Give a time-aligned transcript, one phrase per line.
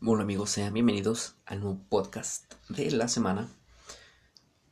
[0.00, 3.48] Bueno amigos, sean bienvenidos al nuevo podcast de la semana.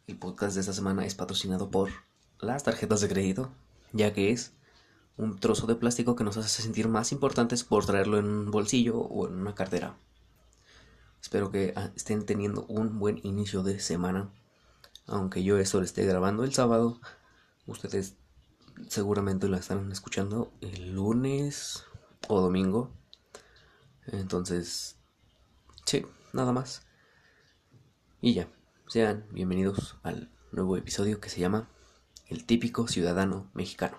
[0.06, 1.90] El podcast de esta semana es patrocinado por
[2.38, 3.50] las tarjetas de crédito,
[3.92, 4.52] ya que es
[5.16, 8.98] un trozo de plástico que nos hace sentir más importantes por traerlo en un bolsillo
[9.00, 9.98] o en una cartera.
[11.20, 14.30] Espero que ah, estén teniendo un buen inicio de semana.
[15.06, 17.00] Aunque yo esto lo esté grabando el sábado,
[17.66, 18.14] ustedes
[18.86, 21.82] seguramente lo estarán escuchando el lunes
[22.28, 22.92] o domingo.
[24.06, 24.95] Entonces,
[25.86, 26.86] sí, nada más.
[28.20, 28.48] Y ya,
[28.88, 31.70] sean bienvenidos al nuevo episodio que se llama
[32.28, 33.98] El típico ciudadano mexicano.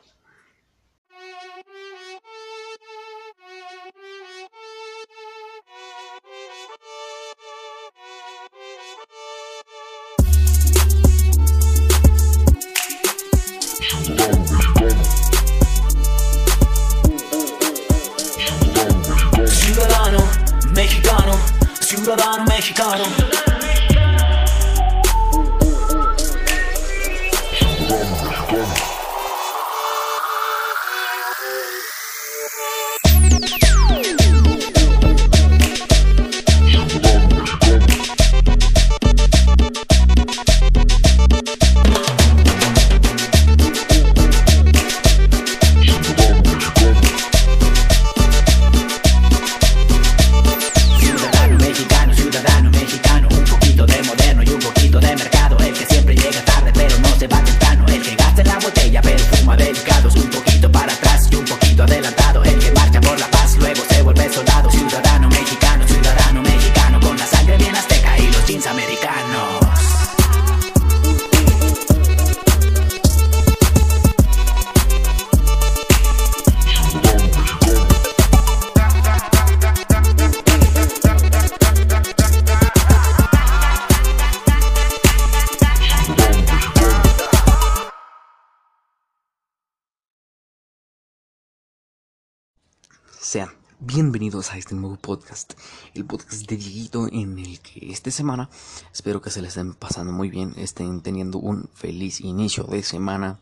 [93.88, 95.54] Bienvenidos a este nuevo podcast,
[95.94, 98.50] el podcast de Dieguito en el que esta semana
[98.92, 103.40] espero que se les estén pasando muy bien, estén teniendo un feliz inicio de semana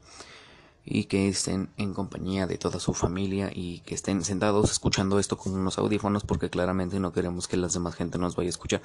[0.84, 5.36] y que estén en compañía de toda su familia y que estén sentados escuchando esto
[5.36, 8.84] con unos audífonos porque claramente no queremos que las demás gente nos vaya a escuchar.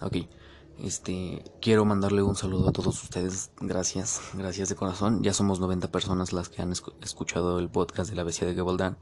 [0.00, 0.16] Ok,
[0.80, 5.22] este, quiero mandarle un saludo a todos ustedes, gracias, gracias de corazón.
[5.22, 8.54] Ya somos 90 personas las que han escu- escuchado el podcast de la bestia de
[8.54, 8.98] Gabaldán.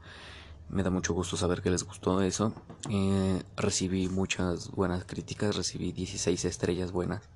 [0.69, 2.53] Me da mucho gusto saber que les gustó eso.
[2.89, 7.29] Eh, recibí muchas buenas críticas, recibí 16 estrellas buenas.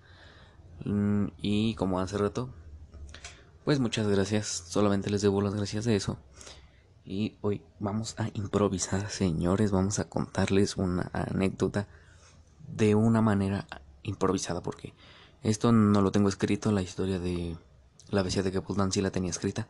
[0.85, 2.49] Mm, y como hace rato,
[3.63, 6.17] pues muchas gracias, solamente les debo las gracias de eso.
[7.05, 11.87] Y hoy vamos a improvisar, señores, vamos a contarles una anécdota
[12.67, 13.65] de una manera
[14.03, 14.93] improvisada porque
[15.43, 17.57] esto no lo tengo escrito, la historia de
[18.09, 19.67] la bestia de Gabaldán sí la tenía escrita.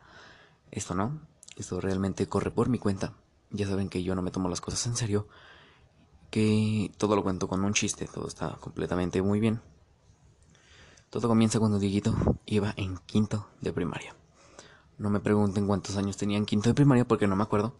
[0.70, 1.20] Esto no,
[1.56, 3.12] esto realmente corre por mi cuenta.
[3.50, 5.26] Ya saben que yo no me tomo las cosas en serio,
[6.30, 9.60] que todo lo cuento con un chiste, todo está completamente muy bien.
[11.10, 12.14] Todo comienza cuando Dieguito
[12.44, 14.14] iba en quinto de primaria.
[14.98, 17.74] No me pregunten cuántos años tenía en quinto de primaria porque no me acuerdo.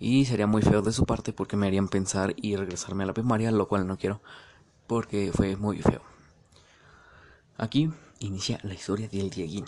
[0.00, 3.14] Y sería muy feo de su parte porque me harían pensar y regresarme a la
[3.14, 4.20] primaria, lo cual no quiero
[4.86, 6.02] porque fue muy feo.
[7.56, 9.64] Aquí inicia la historia del Dieguín.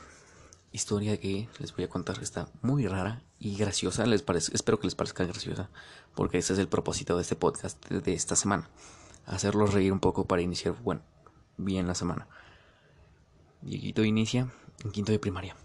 [0.72, 4.06] Historia que les voy a contar está muy rara y graciosa.
[4.06, 5.70] Les parece, espero que les parezca graciosa
[6.14, 8.68] porque ese es el propósito de este podcast de, esta semana.
[9.26, 11.02] Hacerlos reír un poco para iniciar, bueno,
[11.56, 12.26] bien la semana.
[13.62, 14.50] Dieguito inicia
[14.84, 15.56] en quinto de primaria.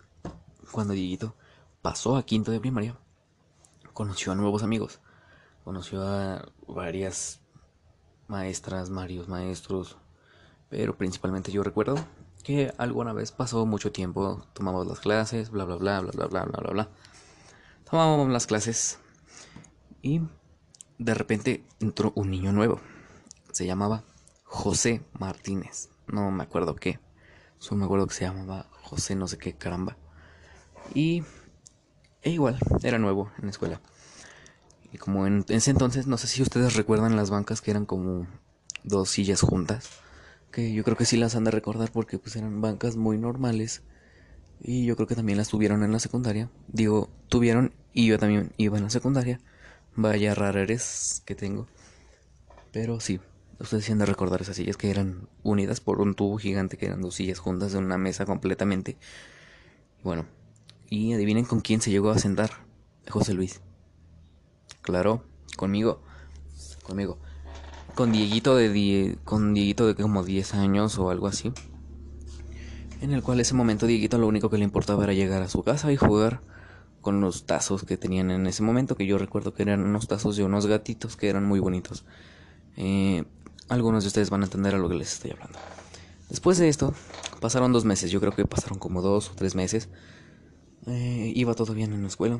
[0.71, 1.35] Cuando Dieguito
[1.81, 2.97] pasó a quinto de primaria,
[3.93, 4.99] conoció a nuevos amigos.
[5.63, 7.39] Conoció a varias
[8.27, 9.97] maestras, varios maestros,
[10.69, 11.95] pero principalmente yo recuerdo
[12.43, 16.43] que alguna vez pasó mucho tiempo, tomamos las clases, bla bla bla bla bla bla
[16.43, 16.89] bla bla bla.
[17.93, 18.97] Tomábamos las clases
[20.01, 20.19] y
[20.97, 22.81] de repente entró un niño nuevo.
[23.51, 24.03] Se llamaba
[24.45, 25.89] José Martínez.
[26.07, 26.99] No me acuerdo qué.
[27.59, 29.95] Solo me acuerdo que se llamaba José no sé qué caramba.
[30.95, 31.23] Y
[32.23, 33.79] e igual, era nuevo en la escuela.
[34.91, 38.25] Y como en ese entonces, no sé si ustedes recuerdan las bancas que eran como
[38.83, 39.91] dos sillas juntas.
[40.51, 43.83] Que yo creo que sí las han de recordar porque pues eran bancas muy normales.
[44.59, 46.49] Y yo creo que también las tuvieron en la secundaria.
[46.69, 49.39] Digo, tuvieron y yo también iba en la secundaria.
[49.95, 51.67] Vaya rareres que tengo.
[52.71, 53.19] Pero sí,
[53.59, 57.01] ustedes han de recordar esas sillas que eran unidas por un tubo gigante, que eran
[57.01, 58.97] dos sillas juntas en una mesa completamente.
[60.03, 60.25] Bueno,
[60.89, 62.51] y adivinen con quién se llegó a sentar.
[63.09, 63.61] José Luis.
[64.81, 65.23] Claro,
[65.57, 66.01] conmigo.
[66.83, 67.17] Conmigo.
[67.95, 71.53] con Dieguito de die- con Dieguito de como 10 años o algo así.
[73.01, 75.61] En el cual ese momento Dieguito lo único que le importaba era llegar a su
[75.61, 76.41] casa y jugar
[77.03, 80.35] con los tazos que tenían en ese momento, que yo recuerdo que eran unos tazos
[80.35, 82.05] de unos gatitos que eran muy bonitos.
[82.75, 83.25] Eh,
[83.69, 85.59] algunos de ustedes van a entender a lo que les estoy hablando.
[86.29, 86.95] Después de esto,
[87.39, 89.89] pasaron dos meses, yo creo que pasaron como dos o tres meses.
[90.87, 92.39] Eh, iba todo bien en la escuela.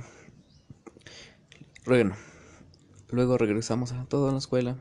[1.86, 2.16] Bueno,
[3.10, 4.78] luego regresamos a toda la escuela.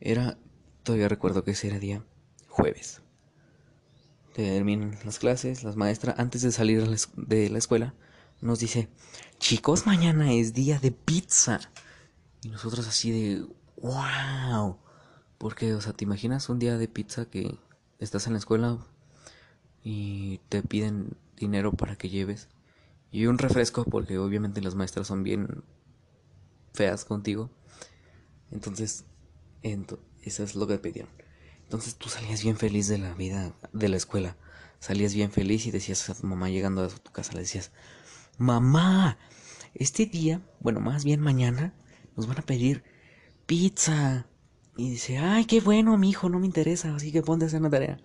[0.00, 0.38] Era,
[0.82, 2.04] todavía recuerdo que ese era día
[2.48, 3.02] jueves.
[4.34, 7.94] Terminan las clases, las maestras, antes de salir de la es- de la escuela,
[8.44, 8.88] nos dice,
[9.38, 11.60] chicos, mañana es día de pizza.
[12.42, 13.46] Y nosotros así de,
[13.82, 14.78] wow.
[15.38, 17.58] Porque, o sea, ¿te imaginas un día de pizza que
[18.00, 18.78] estás en la escuela
[19.82, 22.48] y te piden dinero para que lleves?
[23.12, 25.64] Y un refresco, porque obviamente las maestras son bien
[26.72, 27.50] feas contigo.
[28.50, 29.04] Entonces,
[29.62, 31.08] ento- eso es lo que pedían.
[31.64, 34.36] Entonces tú salías bien feliz de la vida, de la escuela.
[34.80, 37.72] Salías bien feliz y decías a tu mamá llegando a tu casa, le decías,
[38.38, 39.18] mamá,
[39.74, 41.74] este día, bueno, más bien mañana,
[42.16, 42.84] nos van a pedir
[43.46, 44.26] pizza.
[44.76, 47.60] Y dice, ay, qué bueno, mi hijo, no me interesa, así que ponte a hacer
[47.60, 48.00] la tarea.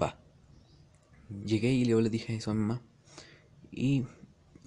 [0.00, 0.18] Va.
[1.44, 2.82] Llegué y le dije eso a mamá.
[3.70, 4.04] Y,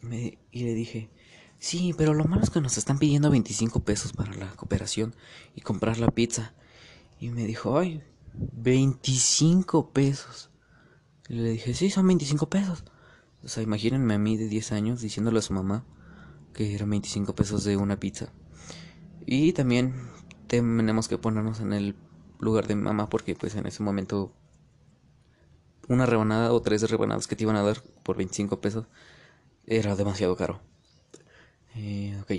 [0.02, 1.12] me, y le dije,
[1.60, 5.16] sí, pero lo malo es que nos están pidiendo 25 pesos para la cooperación
[5.54, 6.56] y comprar la pizza.
[7.19, 8.01] Y me dijo, ay,
[8.34, 10.50] 25 pesos.
[11.30, 12.84] Y le dije, sí, son 25 pesos.
[13.46, 15.86] O sea, imagínense a mí de 10 años diciéndole a su mamá
[16.54, 18.34] que eran 25 pesos de una pizza.
[19.26, 19.94] Y también
[20.48, 21.96] tenemos que ponernos en el
[22.40, 24.34] lugar de mi mamá porque pues en ese momento
[25.88, 28.88] una rebanada o tres rebanadas que te iban a dar por 25 pesos
[29.68, 30.62] era demasiado caro.
[31.76, 32.32] Eh, ok.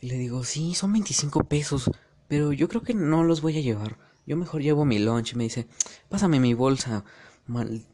[0.00, 1.90] Y le digo, sí, son 25 pesos,
[2.28, 3.98] pero yo creo que no los voy a llevar.
[4.26, 5.32] Yo mejor llevo mi lunch.
[5.32, 5.68] Y me dice,
[6.08, 7.04] pásame mi bolsa.
[7.46, 7.86] Mal.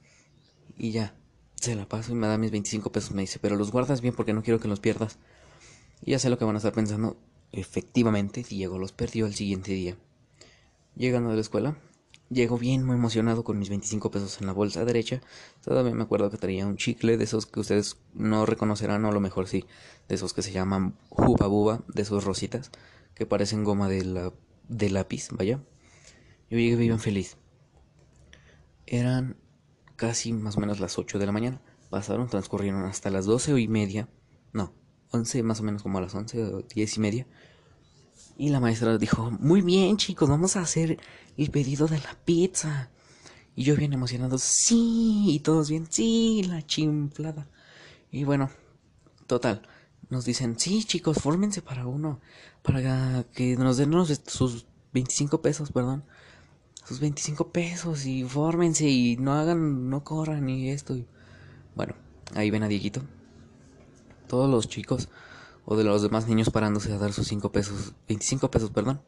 [0.77, 1.15] Y ya,
[1.61, 3.13] se la paso y me da mis 25 pesos.
[3.13, 5.19] Me dice, pero los guardas bien porque no quiero que los pierdas.
[6.03, 7.17] Y ya sé lo que van a estar pensando.
[7.53, 9.97] Efectivamente, Diego los perdió el siguiente día.
[10.97, 11.77] Llegando de la escuela,
[12.31, 15.21] llego bien muy emocionado con mis 25 pesos en la bolsa derecha.
[15.63, 19.13] Todavía me acuerdo que traía un chicle de esos que ustedes no reconocerán, o a
[19.13, 19.67] lo mejor sí,
[20.09, 22.71] de esos que se llaman Juba Buba, de esos rositas,
[23.15, 24.33] que parecen goma de, la,
[24.69, 25.61] de lápiz, vaya.
[26.49, 27.37] Yo llegué bien feliz.
[28.87, 29.37] Eran
[30.01, 31.61] casi más o menos las 8 de la mañana.
[31.91, 34.09] Pasaron, transcurrieron hasta las 12 y media.
[34.55, 34.73] No,
[35.11, 37.27] 11 más o menos como a las 11 o 10 y media.
[38.39, 40.99] Y la maestra dijo, muy bien chicos, vamos a hacer
[41.37, 42.91] el pedido de la pizza.
[43.55, 47.51] Y yo bien emocionado, sí, y todos bien, sí, la chimplada.
[48.11, 48.49] Y bueno,
[49.27, 49.69] total,
[50.09, 52.21] nos dicen, sí chicos, fórmense para uno,
[52.63, 53.93] para que nos den
[54.27, 56.05] sus 25 pesos, perdón.
[56.91, 60.97] Sus 25 pesos y fórmense y no hagan, no corran y esto.
[60.97, 61.07] y-
[61.77, 61.95] Bueno,
[62.35, 63.01] ahí ven a Dieguito.
[64.27, 65.09] Todos los chicos
[65.65, 69.01] o de los demás niños parándose a dar sus 5 pesos, 25 pesos, perdón,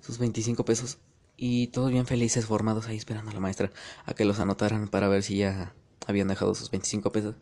[0.00, 0.98] sus 25 pesos
[1.36, 3.70] y todos bien felices formados ahí esperando a la maestra
[4.04, 5.76] a que los anotaran para ver si ya
[6.08, 7.36] habían dejado sus 25 pesos.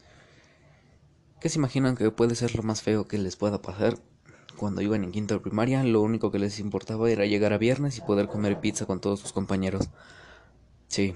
[1.40, 3.96] ¿Qué se imaginan que puede ser lo más feo que les pueda pasar?
[4.56, 7.99] Cuando iban en quinto de primaria, lo único que les importaba era llegar a viernes
[7.99, 9.91] y poder comer pizza con todos sus compañeros.
[10.89, 11.15] Sí,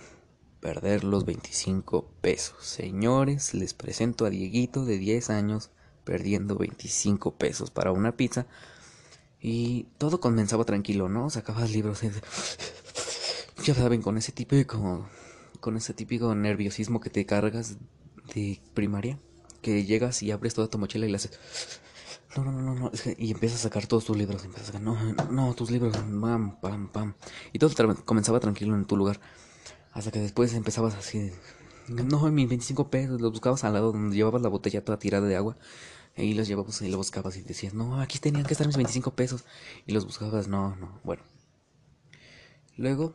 [0.61, 2.57] perder los 25 pesos.
[2.65, 5.71] Señores, les presento a Dieguito de 10 años
[6.05, 8.47] perdiendo 25 pesos para una pizza.
[9.41, 11.31] Y todo comenzaba tranquilo, ¿no?
[11.31, 12.03] Sacabas libros.
[12.03, 12.11] y-
[13.65, 15.09] Ya saben, con ese típico.
[15.61, 17.77] Con ese típico nerviosismo que te cargas
[18.35, 19.19] de primaria.
[19.63, 21.39] Que llegas y abres toda tu mochila y la haces.
[22.37, 24.45] No, no, no, no, es que- y empiezas a sacar todos tus libros.
[24.45, 24.97] Empiezas a sacar, no,
[25.31, 25.97] no, tus libros.
[25.97, 27.15] Pam, pam, pam.
[27.53, 27.71] Y todo
[28.05, 29.21] comenzaba tranquilo en tu lugar.
[29.93, 31.33] Hasta que después empezabas así.
[31.89, 33.21] No, mis 25 pesos.
[33.21, 35.57] Los buscabas al lado donde llevabas la botella toda tirada de agua.
[36.17, 39.13] Y los llevabas y los buscabas y decías, no, aquí tenían que estar mis 25
[39.15, 39.45] pesos.
[39.87, 41.23] Y los buscabas, no, no, bueno.
[42.77, 43.15] Luego,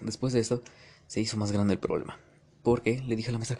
[0.00, 0.62] después de esto,
[1.06, 2.18] se hizo más grande el problema.
[2.62, 3.58] Porque le dije a la maestra,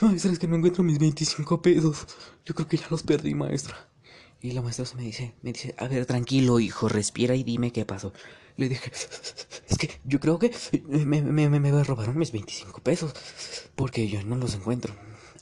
[0.00, 2.06] maestra, es que no encuentro mis 25 pesos.
[2.44, 3.76] Yo creo que ya los perdí, maestra.
[4.46, 7.84] Y la maestra me dice, me dice, a ver, tranquilo, hijo, respira y dime qué
[7.84, 8.12] pasó.
[8.56, 8.92] Le dije,
[9.68, 10.52] es que yo creo que
[10.86, 13.12] me, me, me, me robaron mis 25 pesos.
[13.74, 14.94] Porque yo no los encuentro.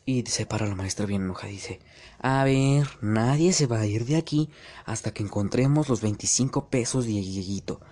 [0.06, 1.80] Y se para la maestra bien enojada dice,
[2.18, 4.48] a ver, nadie se va a ir de aquí
[4.86, 7.82] hasta que encontremos los 25 pesos de Dieguito.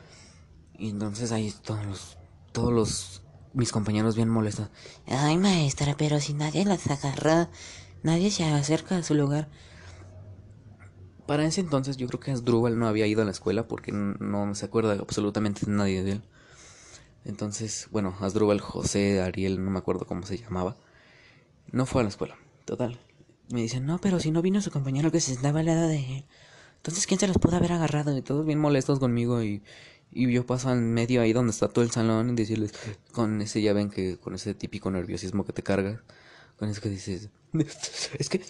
[0.78, 2.18] Y entonces ahí todos los,
[2.52, 4.70] todos los, mis compañeros bien molestos.
[5.06, 7.50] Ay, maestra, pero si nadie las agarra,
[8.02, 9.50] nadie se acerca a su lugar.
[11.26, 14.54] Para ese entonces yo creo que Asdrúbal no había ido a la escuela porque no
[14.54, 16.22] se acuerda absolutamente nadie de él.
[17.24, 20.76] Entonces, bueno, Asdrúbal José, Ariel, no me acuerdo cómo se llamaba,
[21.70, 22.36] no fue a la escuela.
[22.64, 22.98] Total.
[23.50, 25.98] Me dicen, no, pero si no vino su compañero que se estaba al lado de
[25.98, 26.24] él.
[26.76, 28.16] Entonces, ¿quién se los pudo haber agarrado?
[28.16, 29.62] Y todos bien molestos conmigo y,
[30.10, 32.72] y yo paso en medio ahí donde está todo el salón y decirles,
[33.12, 36.00] con ese, ya ven que, con ese típico nerviosismo que te cargas,
[36.58, 37.30] con eso que dices,
[38.18, 38.40] es que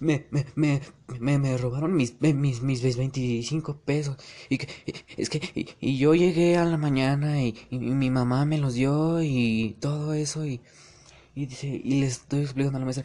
[0.00, 0.80] me, me, me,
[1.18, 4.16] me, me robaron mis, mis, mis 25 pesos.
[4.48, 4.68] Y que,
[5.16, 9.22] es que, y, yo llegué a la mañana y, y, mi mamá me los dio
[9.22, 10.60] y todo eso y,
[11.34, 13.04] y dice, y les estoy explicando a la maestra.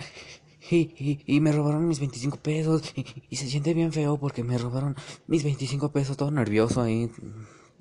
[0.72, 4.58] Y, y, me robaron mis 25 pesos y, y, se siente bien feo porque me
[4.58, 7.10] robaron mis 25 pesos, todo nervioso ahí,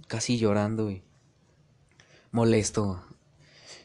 [0.06, 1.02] casi llorando y
[2.30, 3.02] molesto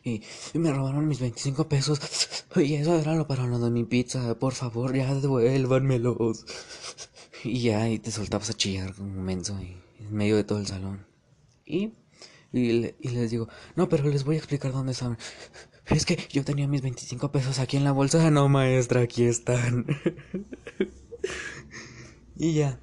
[0.03, 0.22] y,
[0.53, 2.00] me robaron mis 25 pesos.
[2.55, 4.38] Y eso era lo para lo de mi pizza.
[4.38, 6.45] Por favor, ya devuélvanmelos.
[7.43, 10.67] Y ya, y te soltabas a chillar como un menso en medio de todo el
[10.67, 11.05] salón.
[11.65, 11.93] Y,
[12.51, 15.17] y, y, les digo, no, pero les voy a explicar dónde están.
[15.88, 18.31] Es que yo tenía mis 25 pesos aquí en la bolsa.
[18.31, 19.86] No, maestra, aquí están.
[22.38, 22.79] y ya.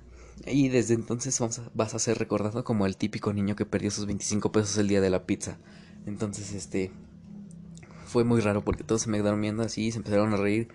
[0.47, 1.39] Y desde entonces
[1.75, 5.01] vas a ser recordado como el típico niño que perdió sus 25 pesos el día
[5.01, 5.59] de la pizza.
[6.07, 6.91] Entonces, este,
[8.11, 10.69] fue muy raro porque todos se me quedaron viendo así y se empezaron a reír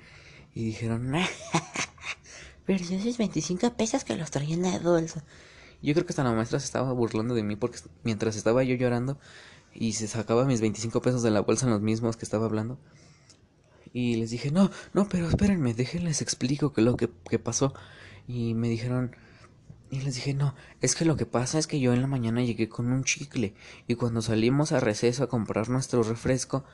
[0.54, 1.12] y dijeron,
[2.66, 5.24] perdió esos 25 pesos que los traía en la bolsa.
[5.82, 8.76] Yo creo que hasta la maestra se estaba burlando de mí porque mientras estaba yo
[8.76, 9.20] llorando
[9.74, 12.80] y se sacaba mis 25 pesos de la bolsa en los mismos que estaba hablando.
[13.92, 17.74] Y les dije, no, no, pero espérenme, déjenles explico que lo que, que pasó.
[18.28, 19.16] Y me dijeron,
[19.92, 22.44] y les dije, no, es que lo que pasa es que yo en la mañana
[22.44, 23.54] llegué con un chicle
[23.88, 26.66] y cuando salimos a receso a comprar nuestro refresco,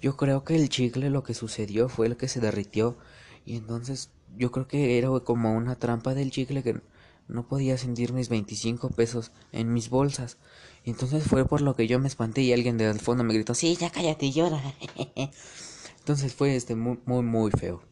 [0.00, 2.96] yo creo que el chicle lo que sucedió fue el que se derritió
[3.44, 6.80] y entonces yo creo que era como una trampa del chicle que
[7.28, 10.38] no podía sentir mis 25 pesos en mis bolsas.
[10.84, 13.34] Y entonces fue por lo que yo me espanté y alguien de al fondo me
[13.34, 14.60] gritó, sí, ya cállate y llora.
[15.98, 17.82] entonces fue este muy, muy, muy feo.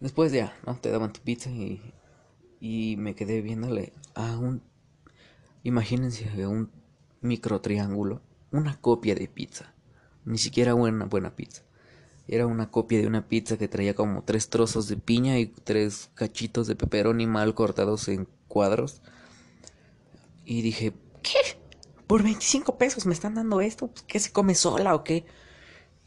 [0.00, 0.76] Después ya, ¿no?
[0.76, 1.80] Te daban tu pizza y,
[2.58, 4.62] y me quedé viéndole a un,
[5.62, 6.70] imagínense, un
[7.20, 9.74] micro triángulo, una copia de pizza.
[10.30, 11.62] Ni siquiera una buena pizza.
[12.28, 16.12] Era una copia de una pizza que traía como tres trozos de piña y tres
[16.14, 19.02] cachitos de pepperoni mal cortados en cuadros.
[20.44, 20.92] Y dije,
[21.24, 21.58] ¿qué?
[22.06, 23.88] ¿Por 25 pesos me están dando esto?
[23.88, 25.26] Pues, ¿Qué se come sola o qué?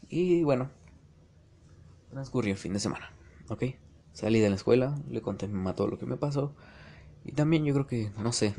[0.08, 0.70] Y bueno,
[2.08, 3.12] transcurrió el fin de semana,
[3.50, 3.64] ¿ok?
[4.14, 6.54] Salí de la escuela, le conté a mi mamá todo lo que me pasó.
[7.26, 8.54] Y también yo creo que, no sé,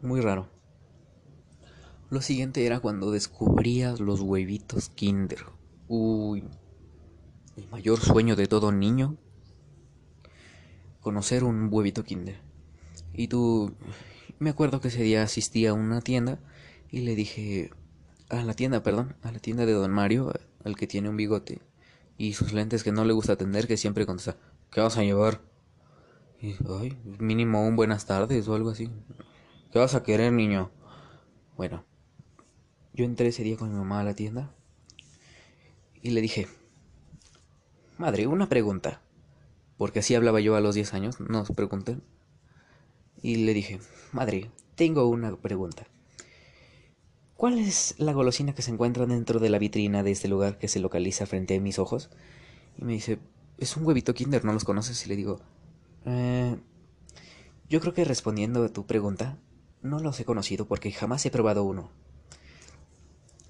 [0.00, 0.46] muy raro.
[2.12, 5.46] Lo siguiente era cuando descubrías los huevitos Kinder.
[5.88, 6.44] Uy,
[7.56, 9.16] el mayor sueño de todo niño.
[11.00, 12.38] Conocer un huevito Kinder.
[13.14, 13.74] Y tú,
[14.38, 16.38] me acuerdo que ese día asistí a una tienda
[16.90, 17.70] y le dije,
[18.28, 21.62] a la tienda, perdón, a la tienda de Don Mario, al que tiene un bigote
[22.18, 24.36] y sus lentes que no le gusta atender, que siempre contesta,
[24.70, 25.40] ¿qué vas a llevar?
[26.42, 28.90] Y, ay, mínimo un buenas tardes o algo así.
[29.72, 30.70] ¿Qué vas a querer, niño?
[31.56, 31.86] Bueno,
[32.94, 34.54] yo entré ese día con mi mamá a la tienda
[36.02, 36.48] y le dije,
[37.96, 39.00] madre, una pregunta.
[39.78, 42.02] Porque así hablaba yo a los 10 años, no se pregunten.
[43.22, 43.80] Y le dije,
[44.12, 45.86] madre, tengo una pregunta.
[47.36, 50.68] ¿Cuál es la golosina que se encuentra dentro de la vitrina de este lugar que
[50.68, 52.10] se localiza frente a mis ojos?
[52.76, 53.18] Y me dice,
[53.58, 55.04] es un huevito Kinder, ¿no los conoces?
[55.06, 55.40] Y le digo,
[56.04, 56.56] eh,
[57.68, 59.38] yo creo que respondiendo a tu pregunta,
[59.82, 61.90] no los he conocido porque jamás he probado uno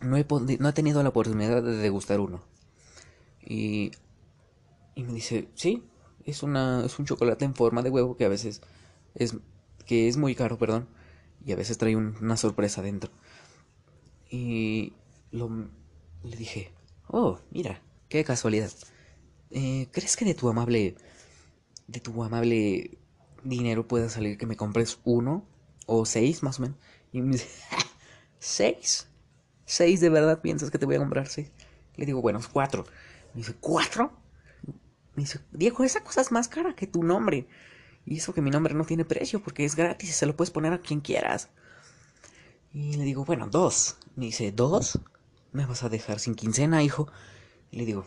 [0.02, 0.26] no he,
[0.58, 2.42] no he tenido la oportunidad de degustar uno.
[3.44, 3.92] Y,
[4.94, 5.84] y me dice, sí,
[6.24, 8.60] es, una, es un chocolate en forma de huevo que a veces
[9.14, 9.36] es,
[9.86, 10.88] que es muy caro, perdón,
[11.44, 13.10] y a veces trae una sorpresa dentro.
[14.30, 14.92] Y
[15.30, 15.50] lo,
[16.22, 16.72] le dije,
[17.08, 18.70] oh, mira, qué casualidad.
[19.50, 20.96] Eh, ¿Crees que de tu amable,
[21.86, 22.98] de tu amable
[23.44, 25.44] dinero pueda salir que me compres uno
[25.86, 26.78] o seis más o menos?
[27.12, 27.48] Y me dice,
[28.38, 29.08] ¿seis?
[29.72, 31.50] ¿Seis de verdad piensas que te voy a comprar seis?
[31.96, 32.84] Le digo, bueno, cuatro.
[33.32, 34.12] Me dice, ¿cuatro?
[35.14, 37.48] Me dice, Diego, esa cosa es más cara que tu nombre.
[38.04, 40.50] Y eso que mi nombre no tiene precio porque es gratis y se lo puedes
[40.50, 41.48] poner a quien quieras.
[42.74, 43.96] Y le digo, bueno, dos.
[44.14, 45.00] Me dice, ¿dos?
[45.52, 47.10] ¿Me vas a dejar sin quincena, hijo?
[47.70, 48.04] Y le digo,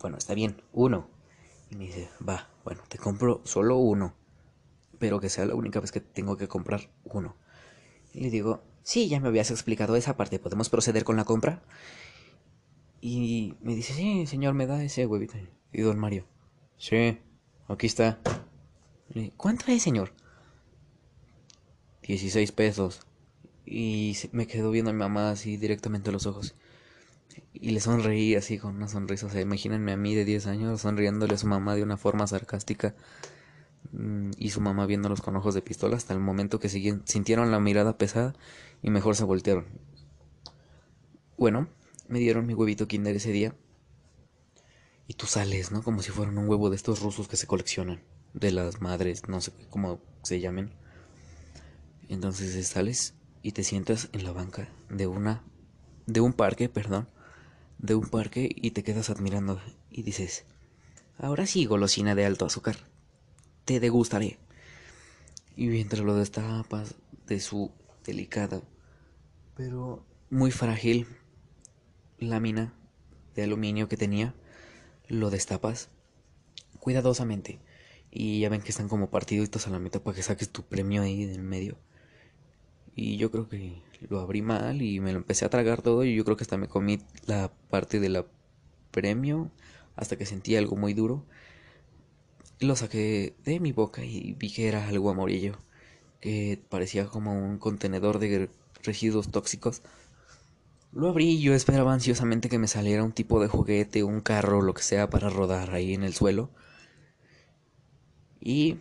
[0.00, 1.10] bueno, está bien, uno.
[1.70, 4.14] Y me dice, va, bueno, te compro solo uno.
[5.00, 7.34] Pero que sea la única vez que tengo que comprar uno.
[8.12, 10.38] Y le digo, Sí, ya me habías explicado esa parte.
[10.38, 11.62] ¿Podemos proceder con la compra?
[13.00, 15.34] Y me dice, sí, señor, me da ese huevito.
[15.72, 16.26] Y don Mario,
[16.76, 17.18] sí,
[17.68, 18.18] aquí está.
[19.36, 20.12] ¿Cuánto es, señor?
[22.02, 23.00] 16 pesos.
[23.64, 26.54] Y me quedó viendo a mi mamá así directamente a los ojos.
[27.52, 29.26] Y le sonreí así con una sonrisa.
[29.26, 32.26] O sea, imagínense a mí de 10 años sonriéndole a su mamá de una forma
[32.26, 32.94] sarcástica.
[33.92, 37.60] Mm, y su mamá viéndolos con ojos de pistola hasta el momento que sintieron la
[37.60, 38.34] mirada pesada
[38.82, 39.66] y mejor se voltearon.
[41.36, 41.68] Bueno,
[42.08, 43.54] me dieron mi huevito kinder ese día.
[45.06, 45.82] Y tú sales, ¿no?
[45.82, 48.02] Como si fueran un huevo de estos rusos que se coleccionan.
[48.34, 50.72] De las madres, no sé cómo se llamen.
[52.08, 55.42] Entonces sales y te sientas en la banca de una
[56.06, 57.08] de un parque, perdón,
[57.78, 59.60] de un parque y te quedas admirando
[59.90, 60.44] y dices,
[61.18, 62.76] ahora sí golosina de alto azúcar,
[63.64, 64.38] te degustaré.
[65.56, 66.94] Y mientras lo destapas
[67.26, 67.70] de su
[68.04, 68.62] delicada,
[69.56, 71.06] pero muy frágil
[72.18, 72.74] lámina
[73.34, 74.34] de aluminio que tenía,
[75.08, 75.88] lo destapas
[76.78, 77.60] cuidadosamente
[78.10, 81.02] y ya ven que están como partiditos a la mitad para que saques tu premio
[81.02, 81.78] ahí del medio.
[82.94, 86.14] Y yo creo que lo abrí mal y me lo empecé a tragar todo y
[86.14, 88.26] yo creo que hasta me comí la parte de la
[88.90, 89.50] premio
[89.96, 91.24] hasta que sentí algo muy duro.
[92.58, 95.56] Lo saqué de mi boca y vi que era algo amarillo,
[96.20, 98.50] que parecía como un contenedor de
[98.82, 99.82] residuos tóxicos.
[100.92, 104.60] Lo abrí y yo esperaba ansiosamente que me saliera un tipo de juguete, un carro,
[104.60, 106.50] lo que sea para rodar ahí en el suelo.
[108.40, 108.78] Y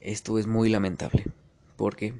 [0.00, 1.24] esto es muy lamentable,
[1.76, 2.14] porque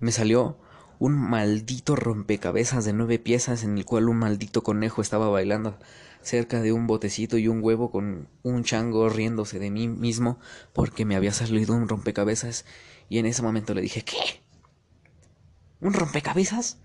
[0.00, 0.56] me salió
[0.98, 5.78] un maldito rompecabezas de nueve piezas en el cual un maldito conejo estaba bailando
[6.22, 10.38] cerca de un botecito y un huevo con un chango riéndose de mí mismo
[10.72, 12.64] porque me había salido un rompecabezas
[13.08, 14.42] y en ese momento le dije ¿qué?
[15.80, 16.78] ¿Un rompecabezas?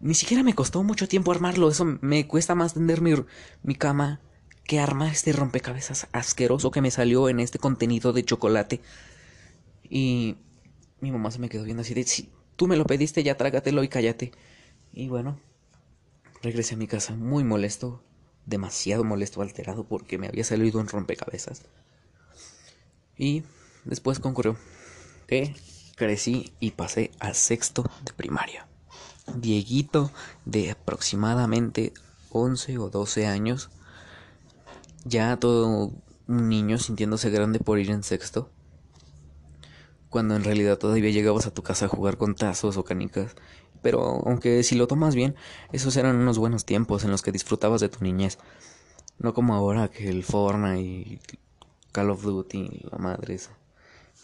[0.00, 3.14] Ni siquiera me costó mucho tiempo armarlo, eso me cuesta más tender mi,
[3.62, 4.20] mi cama
[4.64, 8.80] que arma este rompecabezas asqueroso que me salió en este contenido de chocolate.
[9.82, 10.36] Y
[11.00, 12.06] mi mamá se me quedó viendo así de,
[12.56, 14.32] tú me lo pediste, ya trágatelo y cállate.
[14.92, 15.40] Y bueno,
[16.42, 18.02] regresé a mi casa muy molesto,
[18.46, 21.62] demasiado molesto, alterado, porque me había salido un rompecabezas.
[23.16, 23.42] Y
[23.84, 24.56] después concurrió
[25.26, 25.54] que
[25.96, 28.66] crecí y pasé al sexto de primaria.
[29.36, 30.10] Dieguito,
[30.44, 31.92] de aproximadamente
[32.30, 33.70] 11 o 12 años,
[35.04, 35.92] ya todo
[36.26, 38.50] un niño sintiéndose grande por ir en sexto,
[40.08, 43.36] cuando en realidad todavía llegabas a tu casa a jugar con tazos o canicas.
[43.82, 45.34] Pero aunque si lo tomas bien,
[45.72, 48.38] esos eran unos buenos tiempos en los que disfrutabas de tu niñez.
[49.18, 51.20] No como ahora que el Fortnite y
[51.92, 53.50] Call of Duty, la madre esa.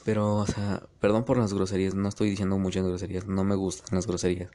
[0.04, 3.96] Pero, o sea, perdón por las groserías, no estoy diciendo muchas groserías, no me gustan
[3.96, 4.50] las groserías.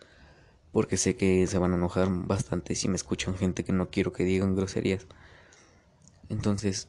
[0.72, 4.14] Porque sé que se van a enojar bastante si me escuchan gente que no quiero
[4.14, 5.08] que digan groserías.
[6.30, 6.88] Entonces,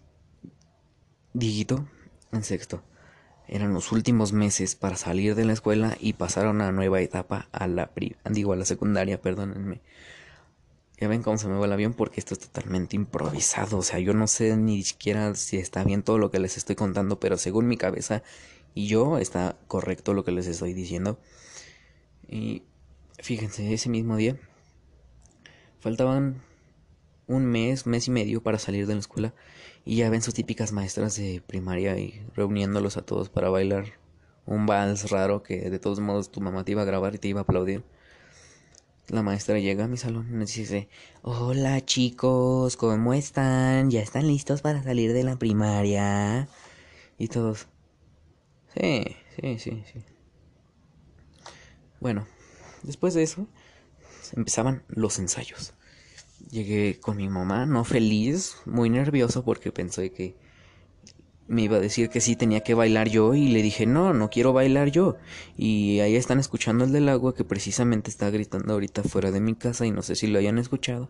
[1.34, 1.88] Diguito,
[2.30, 2.82] en sexto.
[3.54, 7.50] Eran los últimos meses para salir de la escuela y pasar a una nueva etapa
[7.52, 7.90] a la
[8.30, 9.82] digo a la secundaria, perdónenme.
[10.98, 13.98] Ya ven cómo se me va el avión porque esto es totalmente improvisado, o sea,
[13.98, 17.36] yo no sé ni siquiera si está bien todo lo que les estoy contando, pero
[17.36, 18.22] según mi cabeza
[18.72, 21.18] y yo está correcto lo que les estoy diciendo.
[22.26, 22.62] Y
[23.18, 24.38] fíjense, ese mismo día
[25.78, 26.40] faltaban
[27.26, 29.34] un mes, mes y medio para salir de la escuela
[29.84, 34.00] y ya ven sus típicas maestras de primaria y reuniéndolos a todos para bailar
[34.46, 37.28] un vals raro que de todos modos tu mamá te iba a grabar y te
[37.28, 37.84] iba a aplaudir.
[39.08, 40.88] La maestra llega a mi salón y dice,
[41.22, 43.90] hola chicos, ¿cómo están?
[43.90, 46.48] ¿Ya están listos para salir de la primaria?
[47.18, 47.66] Y todos,
[48.74, 49.04] sí,
[49.36, 50.04] sí, sí, sí.
[52.00, 52.26] Bueno,
[52.82, 53.46] después de eso
[54.34, 55.74] empezaban los ensayos.
[56.50, 60.36] Llegué con mi mamá, no feliz, muy nervioso porque pensé que
[61.48, 64.30] me iba a decir que sí tenía que bailar yo y le dije no, no
[64.30, 65.16] quiero bailar yo.
[65.56, 69.54] Y ahí están escuchando el del agua que precisamente está gritando ahorita fuera de mi
[69.54, 71.08] casa y no sé si lo hayan escuchado.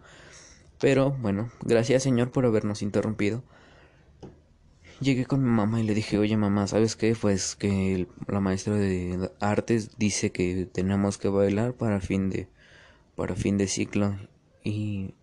[0.81, 3.45] Pero bueno, gracias señor por habernos interrumpido.
[5.01, 7.17] Llegué con mi mamá y le dije, oye mamá, ¿sabes qué?
[7.21, 12.49] Pues que la maestra de artes dice que tenemos que bailar para fin de,
[13.17, 14.17] para fin de ciclo.
[14.65, 15.15] Y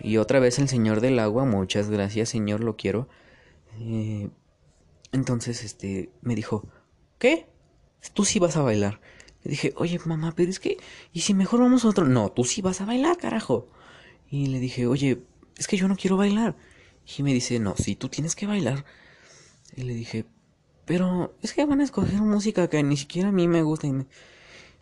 [0.00, 3.08] y otra vez el señor del agua, muchas gracias señor, lo quiero.
[3.80, 4.28] Eh,
[5.12, 6.68] entonces, este, me dijo,
[7.18, 7.46] ¿qué?
[8.14, 9.00] Tú sí vas a bailar.
[9.42, 10.78] Le dije, oye mamá, pero es que,
[11.12, 12.04] ¿y si mejor vamos a otro?
[12.06, 13.68] No, tú sí vas a bailar, carajo.
[14.30, 15.22] Y le dije, oye,
[15.56, 16.56] es que yo no quiero bailar.
[17.16, 18.84] Y me dice, no, sí, tú tienes que bailar.
[19.76, 20.26] Y le dije,
[20.84, 23.86] pero es que van a escoger música que ni siquiera a mí me gusta.
[23.86, 23.92] Y,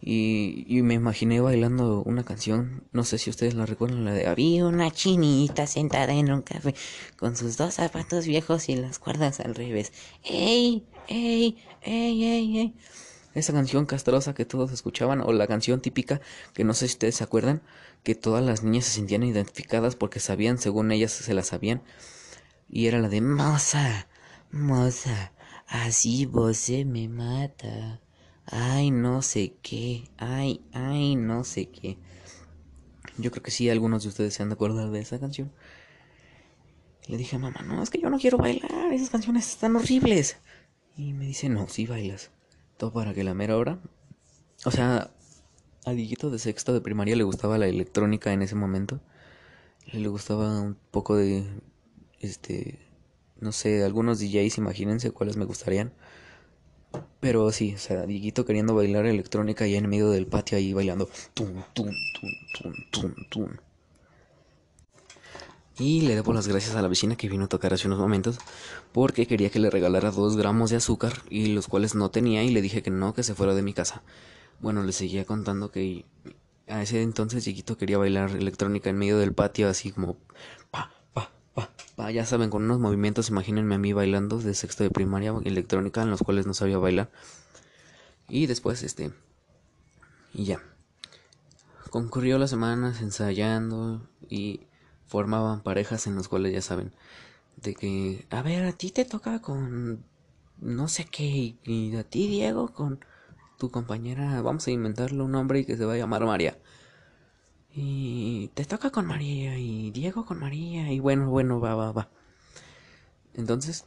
[0.07, 4.67] Y, me imaginé bailando una canción, no sé si ustedes la recuerdan, la de Había
[4.67, 6.75] una chinita sentada en un café
[7.17, 9.95] con sus dos zapatos viejos y las cuerdas al revés.
[10.23, 10.85] ¡Ey!
[11.09, 11.57] ¡Ey!
[11.81, 12.23] ¡Ey!
[12.23, 12.59] ¡Ey!
[12.59, 12.75] ¡Ey!
[13.33, 16.21] Esa canción castrosa que todos escuchaban, o la canción típica
[16.53, 17.63] que no sé si ustedes se acuerdan,
[18.03, 21.83] que todas las niñas se sentían identificadas porque sabían, según ellas se la sabían,
[22.69, 24.07] y era la de Moza,
[24.51, 25.33] Moza,
[25.67, 28.04] así vos se me mata.
[28.47, 30.11] Ay, no sé qué.
[30.19, 31.99] Ay, ay, no sé qué.
[33.19, 35.53] Yo creo que sí, algunos de ustedes se han de acordar de esa canción.
[37.07, 40.39] Le dije a mamá, no, es que yo no quiero bailar, esas canciones están horribles.
[40.97, 42.31] Y me dice, no, sí bailas.
[42.77, 43.79] Todo para que la mera hora.
[44.65, 45.11] O sea,
[45.85, 49.01] a Diguito de sexto de primaria le gustaba la electrónica en ese momento.
[49.93, 51.45] Le gustaba un poco de,
[52.21, 52.79] este,
[53.39, 55.93] no sé, algunos DJs, imagínense cuáles me gustarían.
[57.21, 61.09] Pero sí, o sea, Dieguito queriendo bailar electrónica y en medio del patio ahí bailando.
[61.35, 63.49] Tum, tum, tum, tum, tum.
[65.79, 68.39] Y le debo las gracias a la vecina que vino a tocar hace unos momentos
[68.93, 72.51] porque quería que le regalara dos gramos de azúcar y los cuales no tenía y
[72.51, 74.03] le dije que no, que se fuera de mi casa.
[74.61, 76.05] Bueno, le seguía contando que
[76.69, 80.17] a ese entonces Dieguito quería bailar electrónica en medio del patio así como
[81.97, 86.03] pa, ya saben, con unos movimientos, imagínense a mí bailando de sexto de primaria electrónica
[86.03, 87.11] en los cuales no sabía bailar.
[88.29, 89.13] Y después, este,
[90.33, 90.63] y ya.
[91.91, 94.67] Concurrió las semanas ensayando y
[95.07, 96.93] formaban parejas en los cuales ya saben,
[97.57, 100.05] de que, a ver, a ti te toca con
[100.61, 103.01] no sé qué, y a ti Diego con
[103.59, 106.59] tu compañera, vamos a inventarle un nombre y que se va a llamar María.
[107.77, 112.09] Y te toca con María y Diego con María y bueno, bueno, va, va, va.
[113.35, 113.85] Entonces,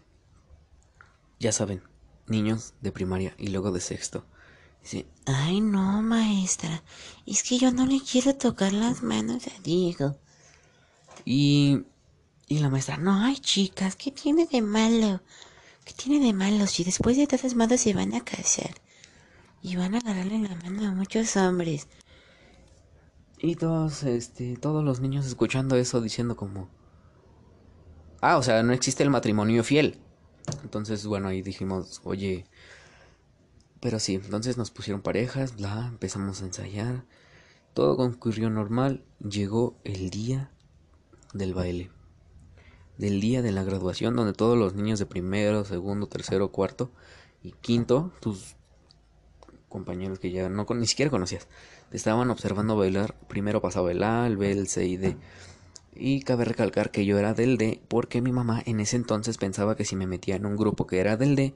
[1.40, 1.82] ya saben,
[2.28, 4.26] niños de primaria y luego de sexto.
[4.82, 6.84] Dice, ay no, maestra,
[7.26, 10.18] es que yo no le quiero tocar las manos a Diego.
[11.24, 11.84] Y,
[12.48, 15.22] y la maestra, no, ay chicas, ¿qué tiene de malo?
[15.86, 18.76] ¿Qué tiene de malo si después de todas modos se van a casar?
[19.62, 21.88] Y van a agarrarle la mano a muchos hombres.
[23.40, 26.70] Y todos, este, todos los niños escuchando eso diciendo como...
[28.20, 30.00] Ah, o sea, no existe el matrimonio fiel.
[30.64, 32.46] Entonces, bueno, ahí dijimos, oye...
[33.80, 37.06] Pero sí, entonces nos pusieron parejas, bla, empezamos a ensayar.
[37.76, 39.06] Todo concurrió normal.
[39.20, 40.52] Llegó el día
[41.34, 41.92] del baile.
[42.98, 46.92] Del día de la graduación, donde todos los niños de primero, segundo, tercero, cuarto
[47.44, 48.56] y quinto, tus
[49.70, 51.48] compañeros que ya no ni siquiera conocías,
[51.92, 53.16] estaban observando bailar.
[53.28, 55.18] Primero pasaba el A, el B, el C y D.
[55.96, 59.76] Y cabe recalcar que yo era del D porque mi mamá en ese entonces pensaba
[59.76, 61.56] que si me metía en un grupo que era del D,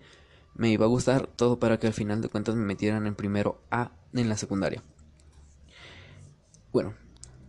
[0.56, 3.62] me iba a gustar todo para que al final de cuentas me metieran en primero
[3.70, 4.84] A en la secundaria.
[6.74, 6.94] Bueno,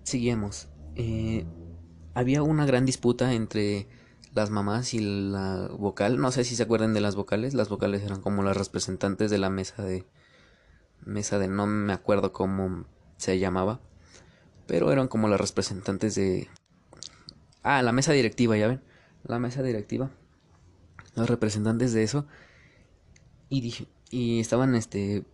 [0.02, 0.68] seguimos.
[0.96, 1.46] Eh,
[2.14, 3.88] había una gran disputa entre
[4.34, 6.20] las mamás y la vocal.
[6.20, 7.54] No sé si se acuerdan de las vocales.
[7.54, 10.06] Las vocales eran como las representantes de la mesa de...
[11.04, 11.48] Mesa de...
[11.48, 12.84] No me acuerdo cómo
[13.16, 13.80] se llamaba.
[14.66, 16.48] Pero eran como las representantes de...
[17.62, 18.82] Ah, la mesa directiva, ya ven.
[19.24, 20.10] La mesa directiva.
[21.14, 22.26] Los representantes de eso.
[23.48, 25.24] Y, dije, y estaban este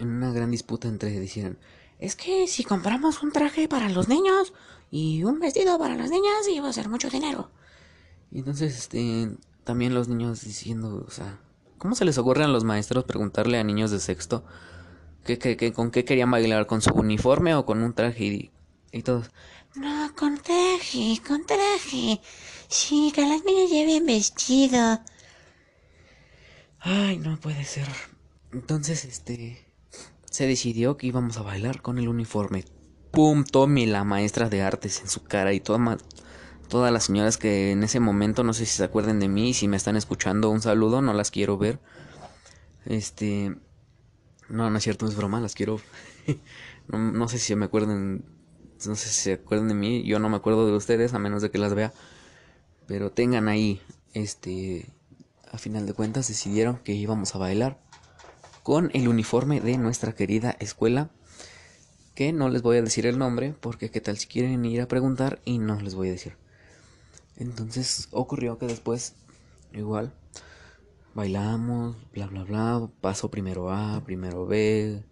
[0.00, 1.58] en una gran disputa entre decían,
[1.98, 4.52] es que si compramos un traje para los niños
[4.90, 7.50] y un vestido para las niñas iba a ser mucho dinero.
[8.32, 11.38] Y entonces este también los niños diciendo, o sea,
[11.78, 14.44] ¿cómo se les ocurre a los maestros preguntarle a niños de sexto
[15.24, 18.50] que, que, con qué querían bailar, con su uniforme o con un traje y,
[18.92, 19.30] y todos?
[19.74, 22.20] No, con traje, con traje.
[22.68, 25.00] Sí, que las niñas lleven vestido.
[26.80, 27.86] Ay, no puede ser.
[28.52, 29.64] Entonces, este,
[30.30, 32.64] se decidió que íbamos a bailar con el uniforme.
[33.12, 35.98] Pum, Tommy, la maestra de artes en su cara y toda,
[36.68, 39.68] todas las señoras que en ese momento, no sé si se acuerden de mí, si
[39.68, 41.80] me están escuchando, un saludo, no las quiero ver.
[42.86, 43.56] Este,
[44.50, 45.80] no, no es cierto, no es broma, las quiero.
[46.88, 48.24] no, no sé si me acuerden,
[48.86, 51.40] no sé si se acuerdan de mí, yo no me acuerdo de ustedes a menos
[51.40, 51.92] de que las vea.
[52.86, 53.80] Pero tengan ahí,
[54.12, 54.90] este,
[55.50, 57.78] a final de cuentas decidieron que íbamos a bailar
[58.62, 61.10] con el uniforme de nuestra querida escuela
[62.14, 64.88] que no les voy a decir el nombre porque qué tal si quieren ir a
[64.88, 66.36] preguntar y no les voy a decir
[67.36, 69.14] entonces ocurrió que después
[69.72, 70.12] igual
[71.14, 75.02] bailamos bla bla bla paso primero A primero B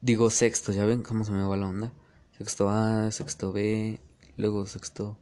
[0.00, 1.92] digo sexto ya ven cómo se me va la onda
[2.38, 4.00] sexto A sexto B
[4.36, 5.18] luego sexto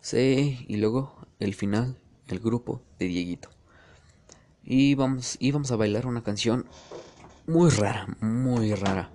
[0.00, 1.96] C y luego el final
[2.28, 3.50] el grupo de Dieguito
[4.64, 6.66] y vamos, íbamos a bailar una canción
[7.46, 9.10] muy rara, muy rara.